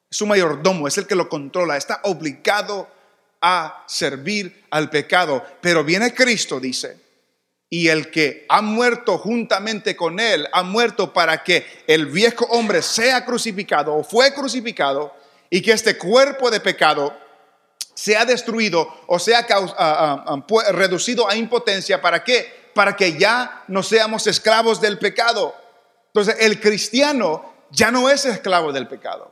es 0.09 0.17
su 0.17 0.25
mayordomo, 0.25 0.87
es 0.87 0.97
el 0.97 1.07
que 1.07 1.15
lo 1.15 1.29
controla. 1.29 1.77
Está 1.77 2.01
obligado 2.03 2.89
a 3.41 3.83
servir 3.87 4.65
al 4.71 4.89
pecado. 4.89 5.45
Pero 5.61 5.83
viene 5.83 6.13
Cristo, 6.15 6.59
dice, 6.59 6.99
y 7.69 7.87
el 7.89 8.11
que 8.11 8.45
ha 8.49 8.61
muerto 8.61 9.17
juntamente 9.17 9.95
con 9.95 10.19
él, 10.19 10.47
ha 10.51 10.63
muerto 10.63 11.11
para 11.13 11.43
que 11.43 11.65
el 11.87 12.05
viejo 12.05 12.45
hombre 12.45 12.81
sea 12.81 13.25
crucificado 13.25 13.95
o 13.95 14.03
fue 14.03 14.33
crucificado 14.33 15.13
y 15.49 15.61
que 15.61 15.71
este 15.71 15.97
cuerpo 15.97 16.51
de 16.51 16.59
pecado 16.59 17.15
sea 17.93 18.25
destruido 18.25 18.93
o 19.07 19.19
sea 19.19 19.45
reducido 20.71 21.27
a 21.27 21.35
impotencia. 21.35 22.01
¿Para 22.01 22.23
qué? 22.23 22.69
Para 22.73 22.95
que 22.95 23.17
ya 23.17 23.63
no 23.67 23.81
seamos 23.81 24.27
esclavos 24.27 24.79
del 24.81 24.99
pecado. 24.99 25.55
Entonces, 26.07 26.37
el 26.39 26.59
cristiano 26.59 27.53
ya 27.71 27.91
no 27.91 28.09
es 28.09 28.25
esclavo 28.25 28.71
del 28.71 28.87
pecado. 28.87 29.31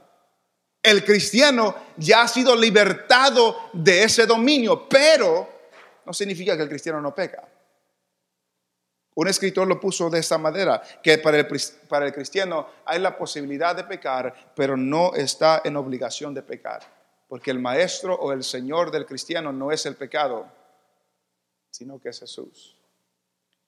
El 0.82 1.06
cristiano 1.06 1.76
ya 1.96 2.24
ha 2.24 2.28
sido 2.28 2.56
libertado 2.56 3.70
de 3.72 4.04
ese 4.04 4.26
dominio, 4.26 4.88
pero 4.90 5.50
no 6.06 6.14
significa 6.14 6.58
que 6.58 6.64
el 6.64 6.70
cristiano 6.70 7.00
no 7.00 7.16
peca. 7.16 7.53
Un 9.16 9.28
escritor 9.28 9.68
lo 9.68 9.80
puso 9.80 10.10
de 10.10 10.20
esta 10.20 10.38
manera, 10.38 10.82
que 11.04 11.18
para 11.20 11.40
el, 11.40 11.48
para 11.88 12.08
el 12.08 12.14
cristiano 12.14 12.68
hay 12.86 13.00
la 13.00 13.16
posibilidad 13.18 13.76
de 13.76 13.84
pecar, 13.84 14.54
pero 14.56 14.76
no 14.76 15.14
está 15.14 15.62
en 15.64 15.76
obligación 15.76 16.34
de 16.34 16.42
pecar. 16.42 16.82
Porque 17.28 17.52
el 17.52 17.60
maestro 17.60 18.16
o 18.16 18.32
el 18.32 18.44
Señor 18.44 18.92
del 18.92 19.06
cristiano 19.06 19.52
no 19.52 19.72
es 19.72 19.86
el 19.86 19.96
pecado, 19.96 20.52
sino 21.70 22.00
que 22.00 22.10
es 22.10 22.20
Jesús. 22.20 22.78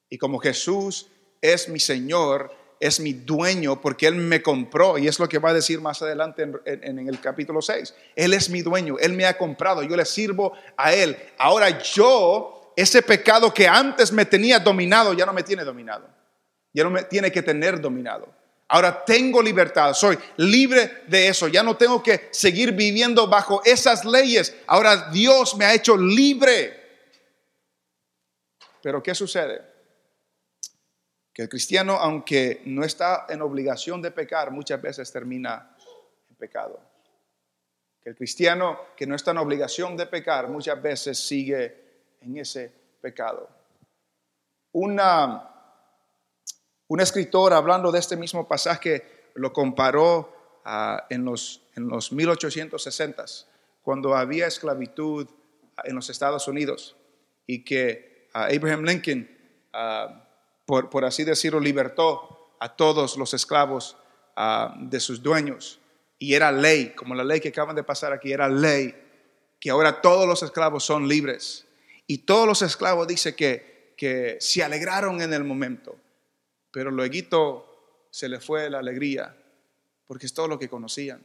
Y 0.09 0.17
como 0.17 0.39
Jesús 0.39 1.09
es 1.41 1.69
mi 1.69 1.79
Señor, 1.79 2.51
es 2.79 2.99
mi 2.99 3.13
dueño 3.13 3.81
porque 3.81 4.07
Él 4.07 4.15
me 4.15 4.41
compró. 4.41 4.97
Y 4.97 5.07
es 5.07 5.19
lo 5.19 5.27
que 5.27 5.39
va 5.39 5.49
a 5.49 5.53
decir 5.53 5.81
más 5.81 6.01
adelante 6.01 6.43
en, 6.43 6.59
en, 6.65 7.07
el 7.07 7.19
capítulo 7.19 7.61
6. 7.61 7.93
Él 8.15 8.33
es 8.33 8.49
mi 8.49 8.61
dueño, 8.61 8.97
Él 8.99 9.13
me 9.13 9.25
ha 9.25 9.37
comprado, 9.37 9.83
yo 9.83 9.95
le 9.95 10.05
sirvo 10.05 10.53
a 10.77 10.93
Él. 10.93 11.17
Ahora 11.37 11.81
yo, 11.81 12.64
ese 12.76 13.01
pecado 13.01 13.53
que 13.53 13.67
antes 13.67 14.11
me 14.11 14.26
tenía 14.26 14.59
dominado, 14.59 15.13
ya 15.13 15.26
no 15.26 15.34
me 15.34 15.43
tiene 15.43 15.63
dominado. 15.63 16.09
Ya 16.73 16.84
no 16.84 16.89
me 16.89 17.03
tiene 17.03 17.32
que 17.32 17.41
tener 17.41 17.80
dominado. 17.80 18.28
Ahora 18.67 19.05
tengo 19.05 19.41
libertad, 19.41 19.93
soy 19.93 20.17
libre 20.38 21.03
de 21.07 21.28
eso. 21.28 21.47
Ya 21.47 21.63
no 21.63 21.78
tengo 21.78 22.01
que 22.01 22.30
seguir 22.32 22.73
viviendo 22.73 23.28
bajo 23.28 23.61
esas 23.63 24.03
leyes. 24.03 24.55
Ahora 24.67 25.09
Dios 25.09 25.55
me 25.55 25.65
ha 25.65 25.73
hecho 25.73 25.95
libre. 25.95 26.84
Pero 28.82 29.01
¿qué 29.01 29.15
sucede? 29.15 29.61
Que 31.32 31.43
el 31.43 31.49
cristiano, 31.49 31.93
aunque 31.93 32.61
no 32.65 32.84
está 32.84 33.26
en 33.30 33.41
obligación 33.41 34.01
de 34.01 34.11
pecar, 34.11 34.51
muchas 34.51 34.82
veces 34.82 35.11
termina 35.11 35.76
en 36.30 36.36
pecado. 36.36 36.82
Que 38.01 38.09
el 38.09 38.15
cristiano 38.15 38.80
que 38.97 39.05
no 39.05 39.15
está 39.15 39.32
en 39.32 39.38
obligación 39.38 39.95
de 39.95 40.07
pecar, 40.07 40.49
muchas 40.49 40.82
veces 40.82 41.19
sigue 41.19 41.84
en 42.26 42.38
ese 42.38 42.71
pecado. 43.01 43.49
Una, 44.71 45.49
un 46.88 46.99
escritor 46.99 47.53
hablando 47.53 47.91
de 47.91 47.99
este 47.99 48.17
mismo 48.17 48.47
pasaje 48.47 49.32
lo 49.36 49.53
comparó 49.53 50.61
ah, 50.65 51.05
en, 51.09 51.23
los, 51.23 51.61
en 51.76 51.88
los 51.88 52.11
1860s, 52.11 53.45
cuando 53.82 54.15
había 54.15 54.47
esclavitud 54.47 55.28
en 55.84 55.95
los 55.95 56.09
Estados 56.09 56.47
Unidos 56.47 56.95
y 57.45 57.63
que 57.63 58.30
ah, 58.34 58.47
Abraham 58.53 58.84
Lincoln 58.84 59.30
ah, 59.73 60.26
por, 60.65 61.05
así 61.05 61.23
decirlo, 61.23 61.59
libertó 61.59 62.55
a 62.59 62.76
todos 62.76 63.17
los 63.17 63.34
esclavos 63.34 63.97
ah, 64.36 64.76
de 64.80 64.99
sus 64.99 65.21
dueños. 65.21 65.80
Y 66.17 66.34
era 66.34 66.51
ley, 66.51 66.93
como 66.95 67.13
la 67.13 67.23
ley 67.23 67.39
que 67.39 67.49
acaban 67.49 67.76
de 67.76 67.84
pasar 67.84 68.13
aquí, 68.13 68.32
era 68.32 68.49
ley, 68.49 68.95
que 69.59 69.69
ahora 69.69 70.01
todos 70.01 70.28
los 70.28 70.41
esclavos 70.43 70.84
son 70.84 71.07
libres. 71.07 71.67
Y 72.07 72.19
todos 72.19 72.47
los 72.47 72.61
esclavos 72.61 73.07
dice 73.07 73.35
que, 73.35 73.93
que 73.97 74.37
se 74.39 74.63
alegraron 74.63 75.21
en 75.21 75.33
el 75.33 75.43
momento, 75.43 75.97
pero 76.71 76.91
luego 76.91 78.07
se 78.11 78.29
le 78.29 78.39
fue 78.39 78.69
la 78.69 78.79
alegría, 78.79 79.35
porque 80.07 80.25
es 80.25 80.33
todo 80.33 80.47
lo 80.47 80.59
que 80.59 80.69
conocían. 80.69 81.21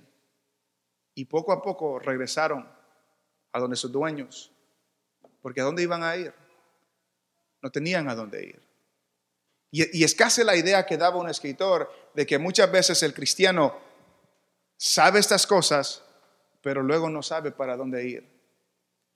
Y 1.15 1.27
poco 1.27 1.53
a 1.53 1.63
poco 1.63 1.99
regresaron 1.99 2.69
a 3.53 3.59
donde 3.59 3.77
sus 3.77 3.93
dueños, 3.93 4.53
porque 5.43 5.61
¿a 5.61 5.65
dónde 5.65 5.83
iban 5.83 6.03
a 6.03 6.17
ir? 6.17 6.33
No 7.63 7.71
tenían 7.71 8.09
a 8.09 8.15
dónde 8.15 8.45
ir. 8.45 8.71
Y, 9.71 10.03
es 10.03 10.15
casi 10.15 10.43
la 10.43 10.57
idea 10.57 10.85
que 10.85 10.97
daba 10.97 11.19
un 11.19 11.29
escritor 11.29 11.93
de 12.15 12.27
que 12.27 12.39
muchas 12.39 12.71
veces 12.73 13.03
el 13.03 13.15
cristiano 13.15 13.79
sabe 14.77 15.21
estas 15.21 15.47
cosas, 15.47 16.03
pero 16.61 16.83
luego 16.83 17.09
no 17.09 17.23
sabe 17.23 17.53
para 17.53 17.77
dónde 17.77 18.05
ir. 18.05 18.29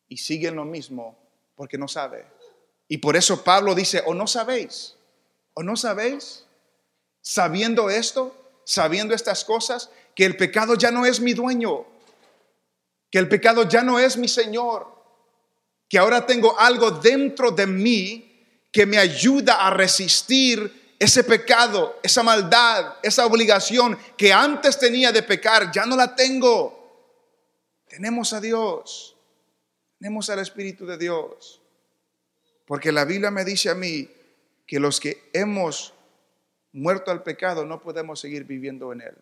Y 0.09 0.19
sigue 0.19 0.49
en 0.49 0.57
lo 0.57 0.65
mismo 0.65 1.19
porque 1.55 1.79
no 1.79 1.89
sabe. 1.89 2.27
Y 2.89 2.99
por 2.99 3.17
eso 3.17 3.43
Pablo 3.43 3.75
dice, 3.75 4.03
o 4.07 4.15
no 4.15 4.27
sabéis, 4.27 4.95
o 5.55 5.63
no 5.63 5.77
sabéis, 5.77 6.45
sabiendo 7.21 7.89
esto, 7.89 8.35
sabiendo 8.65 9.15
estas 9.15 9.45
cosas, 9.45 9.91
que 10.15 10.25
el 10.25 10.37
pecado 10.37 10.75
ya 10.75 10.91
no 10.91 11.07
es 11.07 11.21
mi 11.21 11.33
dueño, 11.33 11.87
que 13.11 13.19
el 13.19 13.29
pecado 13.29 13.69
ya 13.69 13.83
no 13.83 13.99
es 13.99 14.17
mi 14.17 14.29
Señor, 14.29 14.95
que 15.89 15.99
ahora 15.99 16.27
tengo 16.27 16.59
algo 16.59 16.91
dentro 16.91 17.51
de 17.51 17.67
mí 17.67 18.31
que 18.73 18.87
me 18.87 18.99
ayuda 18.99 19.67
a 19.67 19.71
resistir 19.71 20.97
ese 20.99 21.25
pecado, 21.25 21.99
esa 22.03 22.23
maldad, 22.23 22.97
esa 23.03 23.27
obligación 23.27 23.99
que 24.17 24.33
antes 24.33 24.79
tenía 24.79 25.13
de 25.13 25.23
pecar, 25.23 25.71
ya 25.71 25.87
no 25.87 25.97
la 25.97 26.15
tengo. 26.15 26.83
Tenemos 27.87 28.33
a 28.33 28.41
Dios, 28.41 29.14
tenemos 30.05 30.29
al 30.29 30.41
Espíritu 30.41 30.85
de 30.85 30.99
Dios. 30.99 31.63
Porque 32.67 32.93
la 32.93 33.07
Biblia 33.07 33.31
me 33.31 33.43
dice 33.43 33.71
a 33.71 33.75
mí 33.75 34.07
que 34.67 34.79
los 34.79 35.01
que 35.01 35.31
hemos 35.33 35.95
muerto 36.73 37.11
al 37.11 37.23
pecado 37.23 37.65
no 37.65 37.81
podemos 37.81 38.21
seguir 38.21 38.45
viviendo 38.45 38.93
en 38.93 39.01
él. 39.01 39.17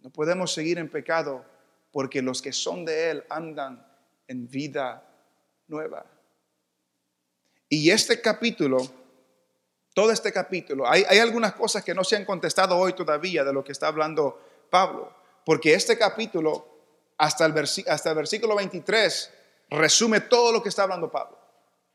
No 0.00 0.10
podemos 0.10 0.52
seguir 0.52 0.78
en 0.78 0.88
pecado 0.88 1.44
porque 1.92 2.22
los 2.22 2.42
que 2.42 2.52
son 2.52 2.84
de 2.84 3.10
él 3.10 3.24
andan 3.30 3.86
en 4.26 4.48
vida 4.48 5.08
nueva. 5.68 6.04
Y 7.68 7.92
este 7.92 8.20
capítulo, 8.20 8.78
todo 9.94 10.10
este 10.10 10.32
capítulo, 10.32 10.90
hay, 10.90 11.04
algunas 11.20 11.52
cosas 11.52 11.84
que 11.84 11.94
no 11.94 12.02
se 12.02 12.16
han 12.16 12.24
contestado 12.24 12.76
hoy 12.76 12.94
todavía 12.94 13.44
de 13.44 13.52
lo 13.52 13.62
que 13.62 13.70
está 13.70 13.86
hablando 13.86 14.42
Pablo, 14.70 15.14
porque 15.46 15.72
este 15.72 15.96
capítulo, 15.96 16.66
hasta 17.16 17.46
el, 17.46 17.54
hasta 17.86 18.10
el 18.10 18.16
versículo 18.16 18.56
23, 18.56 19.34
resume 19.70 20.20
todo 20.20 20.52
lo 20.52 20.62
que 20.62 20.68
está 20.68 20.84
hablando 20.84 21.10
Pablo. 21.10 21.38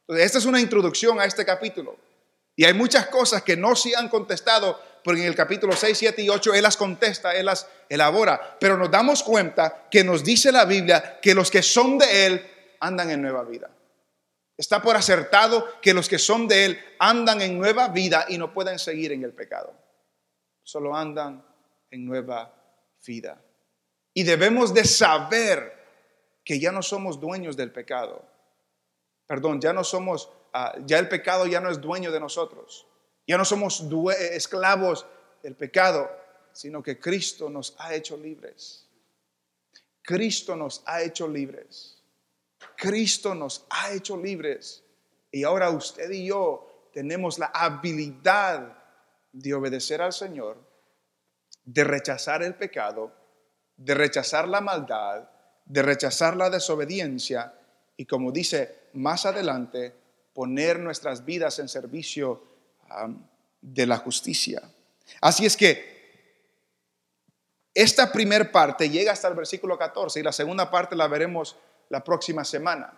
Entonces, 0.02 0.26
esta 0.26 0.38
es 0.38 0.46
una 0.46 0.60
introducción 0.60 1.20
a 1.20 1.26
este 1.26 1.46
capítulo. 1.46 1.98
Y 2.56 2.66
hay 2.66 2.74
muchas 2.74 3.08
cosas 3.08 3.42
que 3.42 3.58
no 3.58 3.76
se 3.76 3.96
han 3.96 4.10
contestado, 4.10 4.80
porque 5.04 5.22
en 5.22 5.28
el 5.28 5.36
capítulo 5.36 5.76
6, 5.76 5.98
7 5.98 6.22
y 6.22 6.30
8 6.30 6.54
Él 6.54 6.64
las 6.64 6.78
contesta, 6.78 7.34
Él 7.34 7.46
las 7.46 7.68
elabora. 7.90 8.58
Pero 8.60 8.78
nos 8.78 8.92
damos 8.92 9.24
cuenta 9.24 9.88
que 9.90 10.04
nos 10.04 10.24
dice 10.24 10.52
la 10.52 10.66
Biblia 10.66 11.20
que 11.22 11.34
los 11.34 11.50
que 11.50 11.64
son 11.64 11.98
de 11.98 12.26
Él 12.26 12.52
andan 12.80 13.10
en 13.10 13.22
nueva 13.22 13.44
vida. 13.44 13.70
Está 14.56 14.82
por 14.82 14.96
acertado 14.96 15.82
que 15.82 15.94
los 15.94 16.08
que 16.08 16.20
son 16.20 16.48
de 16.48 16.66
Él 16.66 16.80
andan 17.00 17.42
en 17.42 17.58
nueva 17.58 17.88
vida 17.88 18.26
y 18.30 18.38
no 18.38 18.54
pueden 18.54 18.78
seguir 18.78 19.12
en 19.12 19.24
el 19.24 19.34
pecado. 19.34 19.74
Solo 20.62 20.96
andan 20.96 21.44
en 21.90 22.06
nueva 22.06 22.54
vida. 23.06 23.42
Y 24.14 24.24
debemos 24.24 24.74
de 24.74 24.86
saber 24.86 25.83
que 26.44 26.60
ya 26.60 26.72
no 26.72 26.82
somos 26.82 27.20
dueños 27.20 27.56
del 27.56 27.72
pecado. 27.72 28.24
Perdón, 29.28 29.62
ya 29.62 29.74
no 29.74 29.84
somos, 29.84 30.30
ah, 30.54 30.76
ya 30.86 31.00
el 31.00 31.08
pecado 31.08 31.46
ya 31.46 31.60
no 31.60 31.70
es 31.70 31.80
dueño 31.80 32.12
de 32.12 32.20
nosotros. 32.20 32.86
Ya 33.26 33.38
no 33.38 33.46
somos 33.46 33.86
esclavos 34.32 35.06
del 35.42 35.56
pecado, 35.56 36.12
sino 36.52 36.84
que 36.84 37.00
Cristo 37.00 37.50
nos 37.50 37.76
ha 37.80 37.94
hecho 37.94 38.18
libres. 38.18 38.86
Cristo 40.02 40.56
nos 40.56 40.84
ha 40.86 41.02
hecho 41.02 41.28
libres. 41.28 42.02
Cristo 42.76 43.34
nos 43.34 43.66
ha 43.70 43.92
hecho 43.92 44.18
libres 44.18 44.84
y 45.32 45.44
ahora 45.44 45.70
usted 45.70 46.12
y 46.12 46.28
yo 46.28 46.90
tenemos 46.94 47.40
la 47.40 47.48
habilidad 47.48 48.78
de 49.32 49.54
obedecer 49.54 50.02
al 50.02 50.14
Señor, 50.14 50.58
de 51.64 51.84
rechazar 51.84 52.44
el 52.44 52.54
pecado, 52.56 53.12
de 53.76 53.96
rechazar 53.96 54.48
la 54.48 54.62
maldad, 54.62 55.28
de 55.74 55.82
rechazar 55.82 56.38
la 56.38 56.52
desobediencia 56.52 57.52
y 57.98 58.06
como 58.06 58.32
dice 58.32 58.90
más 58.94 59.26
adelante, 59.26 59.92
poner 60.32 60.78
nuestras 60.78 61.26
vidas 61.26 61.58
en 61.58 61.68
servicio 61.68 62.44
de 63.60 63.88
la 63.88 63.98
justicia. 63.98 64.62
Así 65.20 65.48
es 65.48 65.58
que 65.58 65.92
esta 67.74 68.12
primera 68.12 68.52
parte 68.52 68.88
llega 68.88 69.14
hasta 69.14 69.30
el 69.30 69.34
versículo 69.34 69.76
14 69.76 70.20
y 70.20 70.24
la 70.24 70.32
segunda 70.32 70.70
parte 70.70 70.96
la 70.96 71.08
veremos 71.08 71.56
la 71.90 72.04
próxima 72.04 72.46
semana. 72.46 72.94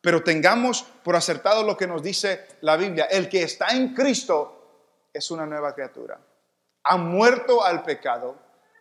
Pero 0.00 0.22
tengamos 0.22 0.84
por 1.02 1.16
acertado 1.16 1.64
lo 1.64 1.76
que 1.76 1.88
nos 1.88 2.00
dice 2.00 2.46
la 2.60 2.76
Biblia. 2.76 3.06
El 3.06 3.28
que 3.28 3.42
está 3.42 3.70
en 3.70 3.92
Cristo 3.92 5.08
es 5.12 5.32
una 5.32 5.46
nueva 5.46 5.74
criatura. 5.74 6.20
Ha 6.84 6.96
muerto 6.96 7.64
al 7.64 7.82
pecado, 7.82 8.36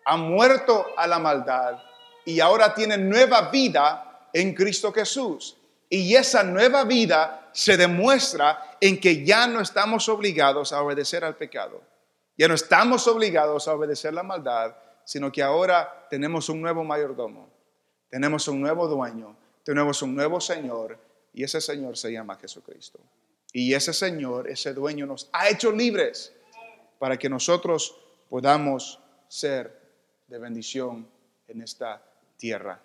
ha 0.06 0.18
muerto 0.18 0.86
a 0.96 1.08
la 1.08 1.18
maldad 1.18 1.89
y 2.30 2.40
ahora 2.40 2.76
tiene 2.76 2.96
nueva 2.96 3.50
vida 3.50 4.28
en 4.32 4.54
Cristo 4.54 4.94
Jesús. 4.94 5.58
Y 5.90 6.14
esa 6.14 6.44
nueva 6.44 6.84
vida 6.84 7.50
se 7.52 7.76
demuestra 7.76 8.78
en 8.80 9.00
que 9.00 9.26
ya 9.26 9.48
no 9.48 9.62
estamos 9.62 10.08
obligados 10.08 10.72
a 10.72 10.84
obedecer 10.84 11.26
al 11.26 11.36
pecado. 11.36 11.82
Ya 12.38 12.48
no 12.48 12.54
estamos 12.54 13.08
obligados 13.08 13.68
a 13.68 13.74
obedecer 13.74 14.14
la 14.14 14.22
maldad, 14.22 14.76
sino 15.04 15.32
que 15.32 15.42
ahora 15.42 16.06
tenemos 16.08 16.50
un 16.50 16.62
nuevo 16.62 16.84
mayordomo, 16.84 17.50
tenemos 18.10 18.48
un 18.48 18.62
nuevo 18.62 18.88
dueño, 18.88 19.36
tenemos 19.64 20.04
un 20.04 20.16
nuevo 20.16 20.40
Señor 20.40 21.00
y 21.34 21.44
ese 21.44 21.60
Señor 21.60 21.98
se 21.98 22.12
llama 22.12 22.36
Jesucristo. 22.36 23.00
Y 23.52 23.74
ese 23.74 23.92
Señor, 23.92 24.48
ese 24.48 24.76
dueño 24.76 25.08
nos 25.08 25.30
ha 25.34 25.50
hecho 25.50 25.72
libres 25.72 26.32
para 27.00 27.18
que 27.18 27.28
nosotros 27.28 27.98
podamos 28.30 29.00
ser 29.28 29.82
de 30.28 30.38
bendición 30.38 31.08
en 31.48 31.64
esta 31.64 32.04
tierra. 32.40 32.82